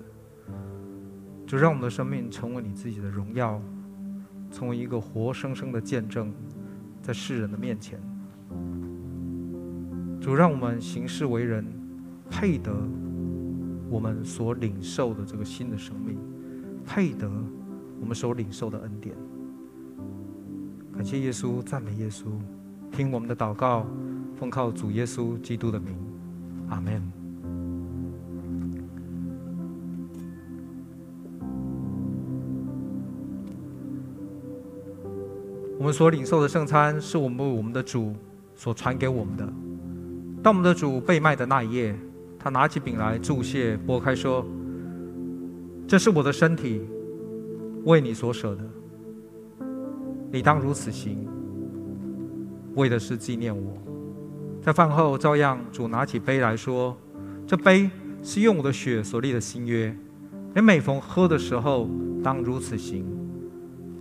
[1.47, 3.61] 就让我们的生命成为你自己的荣耀，
[4.51, 6.32] 成为一个活生生的见证，
[7.03, 8.01] 在世人的面前。
[10.20, 11.64] 主让我们行事为人
[12.30, 12.72] 配得
[13.91, 16.18] 我们所领受的这个新的生命，
[16.85, 17.30] 配得
[18.01, 19.14] 我们所领受的恩典。
[21.05, 22.24] 感谢耶稣，赞美耶稣，
[22.90, 23.86] 听我们的祷告，
[24.40, 25.94] 奉靠主耶稣基督的名，
[26.70, 27.02] 阿门。
[35.78, 38.14] 我们所领受的圣餐，是我们为我们的主
[38.55, 39.46] 所传给我们的。
[40.42, 41.94] 当我们的主被卖的那一夜，
[42.38, 44.42] 他拿起饼来祝谢，拨开说
[45.86, 46.80] ：“这是我的身体，
[47.84, 48.64] 为你所舍的，
[50.35, 51.28] 你当如此行，
[52.74, 53.72] 为的是纪念我。”
[54.61, 56.97] 在饭后，照样主拿起杯来说
[57.47, 57.89] ：“这杯
[58.20, 59.97] 是用我的血所立的新约，
[60.53, 61.89] 你每逢喝的时候，
[62.20, 63.07] 当如此行，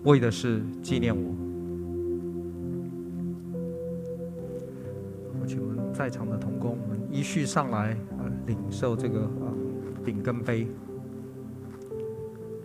[0.05, 1.21] 为的是纪念我。”
[5.39, 9.53] 我请问在场的同工，们依序上来啊，领受这个啊
[10.03, 10.65] 饼跟杯。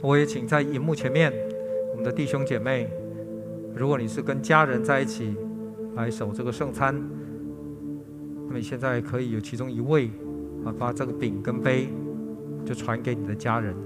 [0.01, 1.31] 我也请在荧幕前面
[1.91, 2.89] 我们的弟兄姐妹，
[3.79, 5.37] 如果你是跟家人在一起
[5.95, 6.93] 来守这个圣餐，
[8.47, 10.11] 那么你现在可以有其中一位
[10.65, 11.89] 啊，把这个饼跟杯
[12.65, 13.77] 就传给你的家人。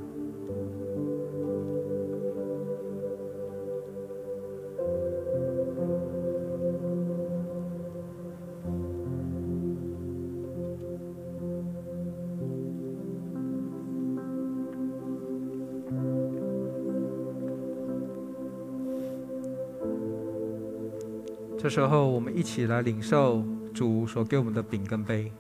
[21.73, 23.43] 时候，我们一起来领受
[23.73, 25.33] 主所给我们的饼跟杯。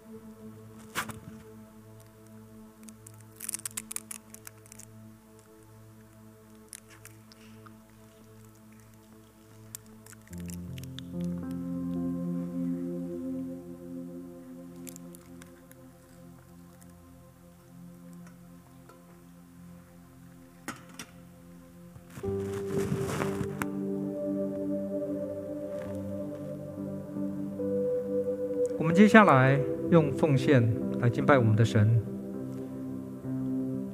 [29.02, 29.58] 接下来
[29.90, 30.62] 用奉献
[31.00, 32.00] 来敬拜我们的神。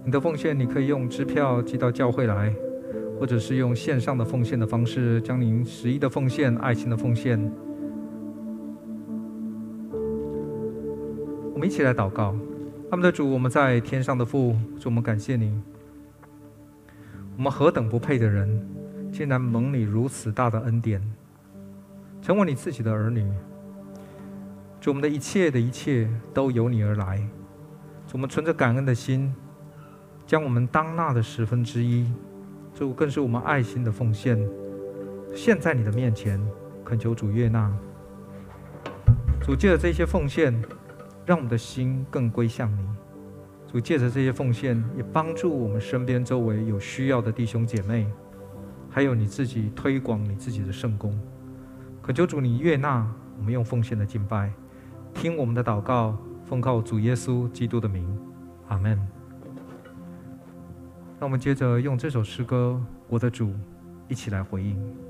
[0.05, 2.55] 你的奉献，你可以用支票寄到教会来，
[3.18, 7.40] 或者是用线上的奉献的方式，将您十一的奉献、爱心的奉献。
[11.55, 12.36] 我们一起来祷告，
[12.90, 15.59] 阿们的主，我们在天上的父，主，我们感谢你。
[17.39, 18.60] 我们何等不配的人，
[19.10, 21.01] 竟然蒙你如此大的恩典，
[22.20, 23.26] 成为你自己的儿女。
[24.89, 27.19] 我们的一切的一切都由你而来。
[28.06, 29.35] 主，我们存着感恩的心，
[30.27, 32.10] 将我们当纳的十分之一，
[32.74, 34.39] 主更是我们爱心的奉献，
[35.35, 36.40] 献在你的面前，
[36.85, 37.70] 恳求主悦纳。
[39.43, 40.52] 主，借着这些奉献，
[41.27, 42.89] 让我们的心更归向你。
[43.70, 48.06] 主，借着这些奉献，也帮助我们身边周围有需要的弟兄姐妹，
[48.89, 51.19] 还有你自己推广你自己的圣工。
[52.02, 53.06] 恳求主你悦纳
[53.36, 54.51] 我们用奉献的敬拜。
[55.14, 58.06] 听我们的祷告，奉靠主耶稣基督的名，
[58.68, 58.98] 阿门。
[61.18, 63.47] 那我们接着用这首诗歌《我的主》
[64.09, 65.07] 一起来回应。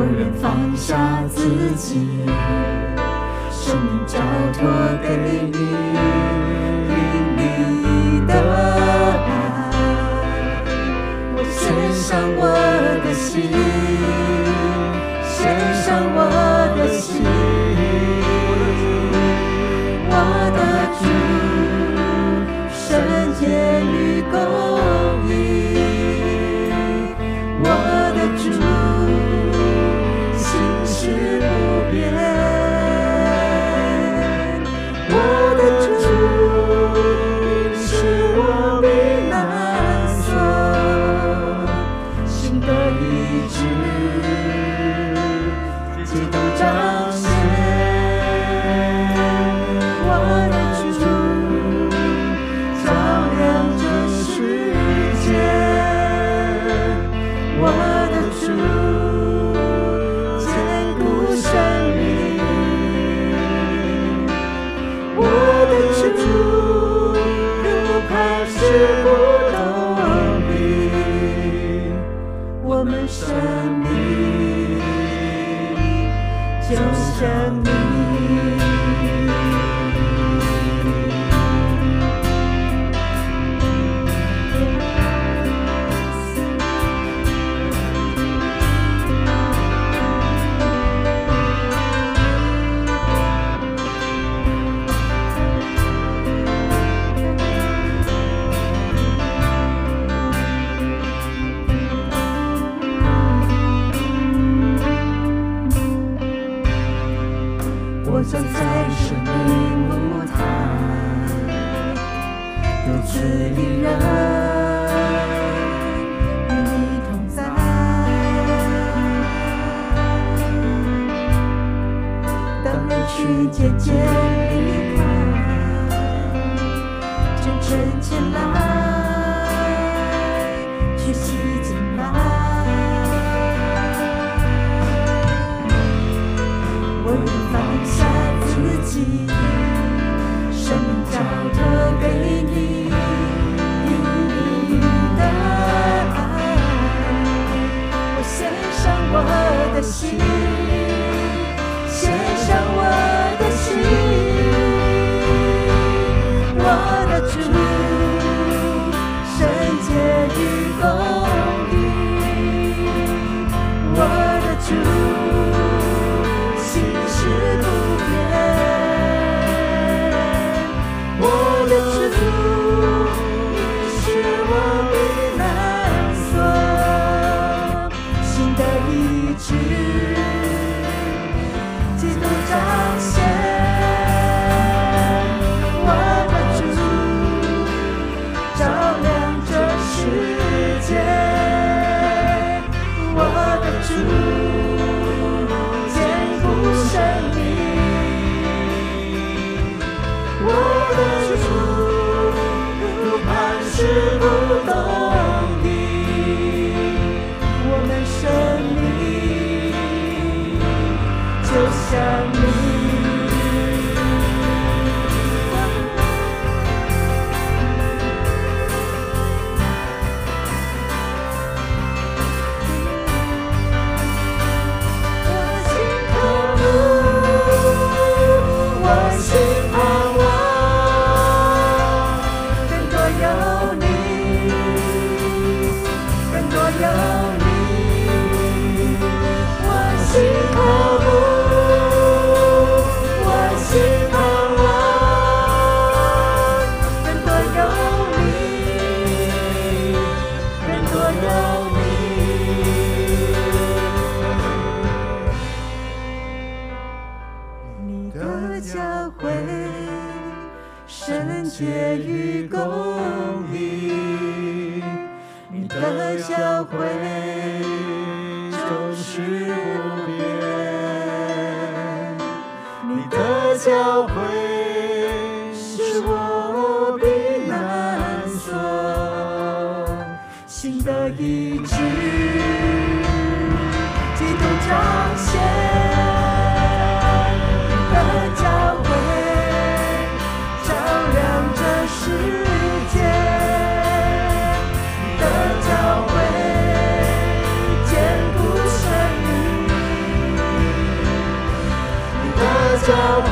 [0.00, 2.06] 我愿放下自己，
[3.50, 4.16] 生命交
[4.52, 4.70] 托
[5.02, 5.08] 给
[5.50, 5.58] 你，
[6.88, 6.94] 因
[7.34, 7.40] 你
[8.24, 8.56] 的爱，
[11.34, 11.58] 我献
[11.92, 12.06] 上
[12.36, 12.42] 我
[13.02, 13.50] 的心，
[15.26, 15.36] 献
[15.82, 16.18] 上我
[16.78, 17.08] 的心。
[20.10, 20.12] 我
[20.54, 20.58] 的
[21.00, 21.02] 主，
[22.70, 22.86] 圣
[23.40, 23.42] 洁
[23.82, 24.67] 与公。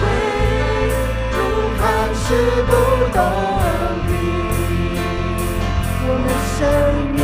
[0.00, 0.02] 会，
[1.32, 1.38] 路
[1.78, 1.82] 还
[2.14, 2.24] 是
[2.66, 2.70] 不
[3.12, 3.18] 懂
[4.06, 4.10] 你，
[6.06, 6.58] 我们生
[7.12, 7.18] 命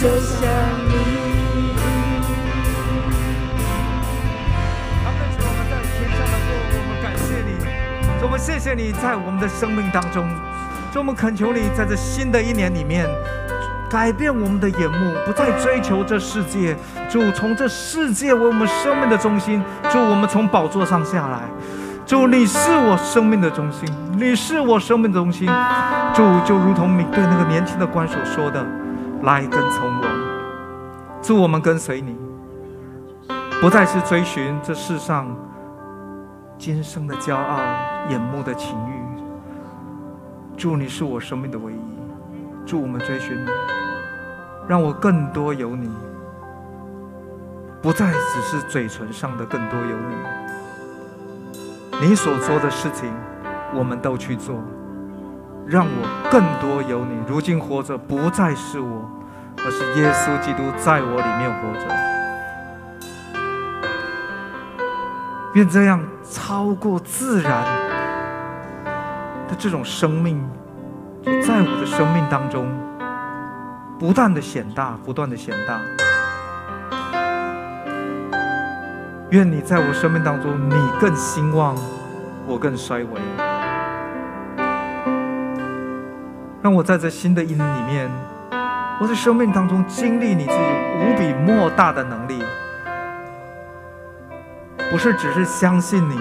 [0.00, 0.38] 就像
[0.88, 0.90] 你。
[5.02, 7.50] 他们求我们在天上的父，我们感谢你，
[8.22, 10.28] 我们谢谢你在我们的生命当中，
[10.96, 13.08] 我们恳求你在这新的一年里面。
[13.90, 16.76] 改变我们的眼目，不再追求这世界。
[17.08, 19.60] 主，从这世界为我们生命的中心。
[19.90, 21.40] 主，我们从宝座上下来。
[22.06, 25.48] 主，你是我生命的中心，你是我生命的中心。
[26.14, 28.64] 主，就如同你对那个年轻的官所说的
[29.22, 30.06] ：“来跟从我。”
[31.20, 32.16] 祝，我们跟随你，
[33.60, 35.26] 不再是追寻这世上
[36.56, 37.58] 今生的骄傲、
[38.08, 38.92] 眼目的情欲。
[40.56, 41.89] 祝，你是我生命的唯一。
[42.70, 43.50] 助，我们追寻你。
[44.68, 45.90] 让我更多有你，
[47.82, 49.96] 不再只是嘴唇上的更多有
[51.98, 52.06] 你。
[52.06, 53.12] 你所做的事情，
[53.74, 54.62] 我们都去做。
[55.66, 57.20] 让我更多有你。
[57.26, 59.10] 如今活着不再是我，
[59.58, 61.84] 而是耶稣基督在我里面活着。
[65.54, 67.64] 愿这样超过自然
[69.48, 70.48] 的这种生命，
[71.24, 72.66] 在我的生命当中
[73.98, 75.80] 不断的显大，不断的显大。
[79.30, 81.76] 愿你在我生命当中，你更兴旺，
[82.46, 83.20] 我更衰微。
[86.62, 88.10] 让我在这新的一年里面，
[89.00, 90.58] 我在生命当中经历你自己
[90.98, 92.42] 无比莫大的能力，
[94.90, 96.18] 不是只是相信你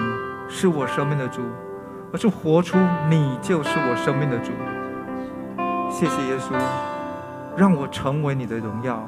[0.48, 1.42] 是我生命的主，
[2.14, 2.78] 而是活出
[3.10, 4.52] 你就是我生命的主。
[5.90, 6.54] 谢谢耶稣，
[7.58, 9.06] 让我成为你的荣耀。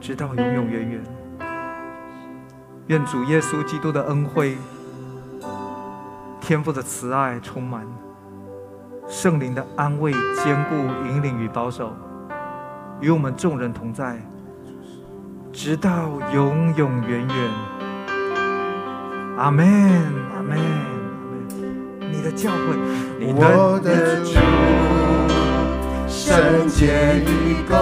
[0.00, 1.02] 直到永永远远，
[2.86, 4.56] 愿主耶稣基督的恩惠、
[6.40, 7.84] 天父的慈爱充满，
[9.08, 10.76] 圣灵的安慰、坚固、
[11.08, 11.92] 引领与保守，
[13.00, 14.20] 与我们众人同在，
[15.52, 17.50] 直到永永远远。
[19.38, 19.66] 阿门，
[20.36, 20.56] 阿门，
[22.16, 22.78] 你的教诲，
[23.36, 24.32] 我的主，
[26.08, 27.76] 圣洁与公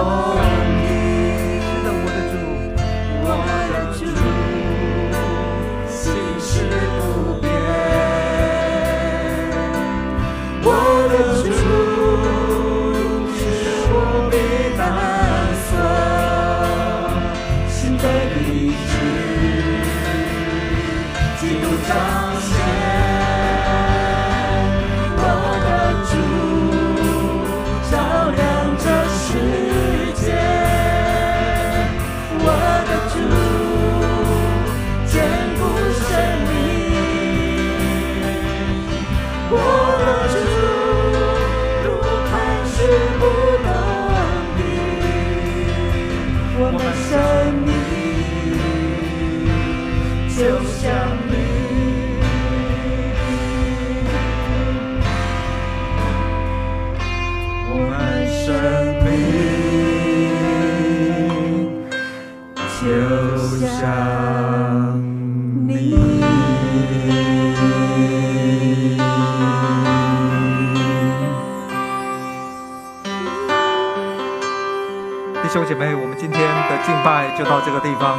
[77.37, 78.17] 就到这个地方，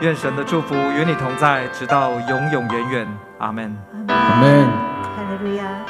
[0.00, 3.18] 愿神的祝福与你同在，直到永永远远。
[3.38, 3.76] 阿门。
[4.06, 4.66] 阿门。
[4.68, 5.84] 哈利路亚。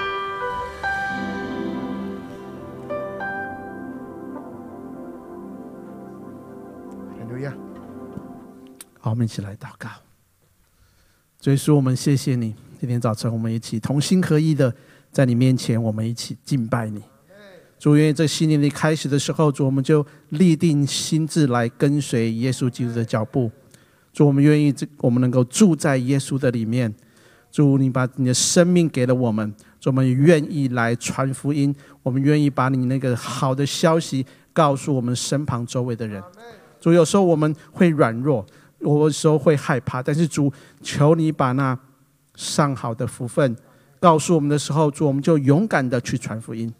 [7.11, 7.53] 哈利路亚。
[9.01, 9.91] 好，我们一起来祷告。
[11.41, 14.75] 主耶稣，我们谢谢你，今天早晨我们一起同心合意的
[15.13, 17.03] 在你面前，我们一起敬拜你。
[17.81, 23.51] 主，愿这新年的开始的时候，主，我们就立定心志来跟随耶稣基督的脚步。
[24.13, 26.95] 主，我们愿意这，我们能够住在耶稣的里面。
[27.51, 31.75] 主，你把你的生命给了我们，主，我们愿意来传福音。
[32.03, 36.23] 我们愿意把你那个好的消息告诉我们身旁周围的人。
[36.79, 38.45] 主，有时候我们会软弱，
[38.81, 40.53] 有时候会害怕，但是主，
[40.83, 41.79] 求你把那
[42.35, 43.57] 上好的福分
[43.99, 46.71] 告诉我们的时候，主，我们就勇敢的去传福音。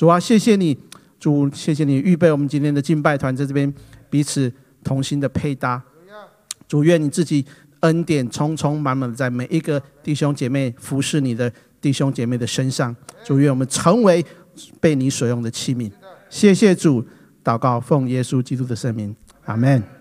[0.00, 0.74] 主啊，谢谢你，
[1.18, 3.70] 主，谢谢你预备我们今天的敬拜团在这边
[4.08, 4.50] 彼此
[4.82, 5.82] 同心的配搭。
[6.66, 7.44] 主，愿你自己
[7.80, 11.52] 恩典充充满满在每一个弟兄姐妹服侍你的
[11.82, 12.96] 弟兄姐妹的身上。
[13.22, 14.24] 主，愿我们成为
[14.80, 15.92] 被你所用的器皿。
[16.30, 17.06] 谢谢主，
[17.44, 19.14] 祷告奉耶稣基督的圣名，
[19.44, 19.99] 阿门。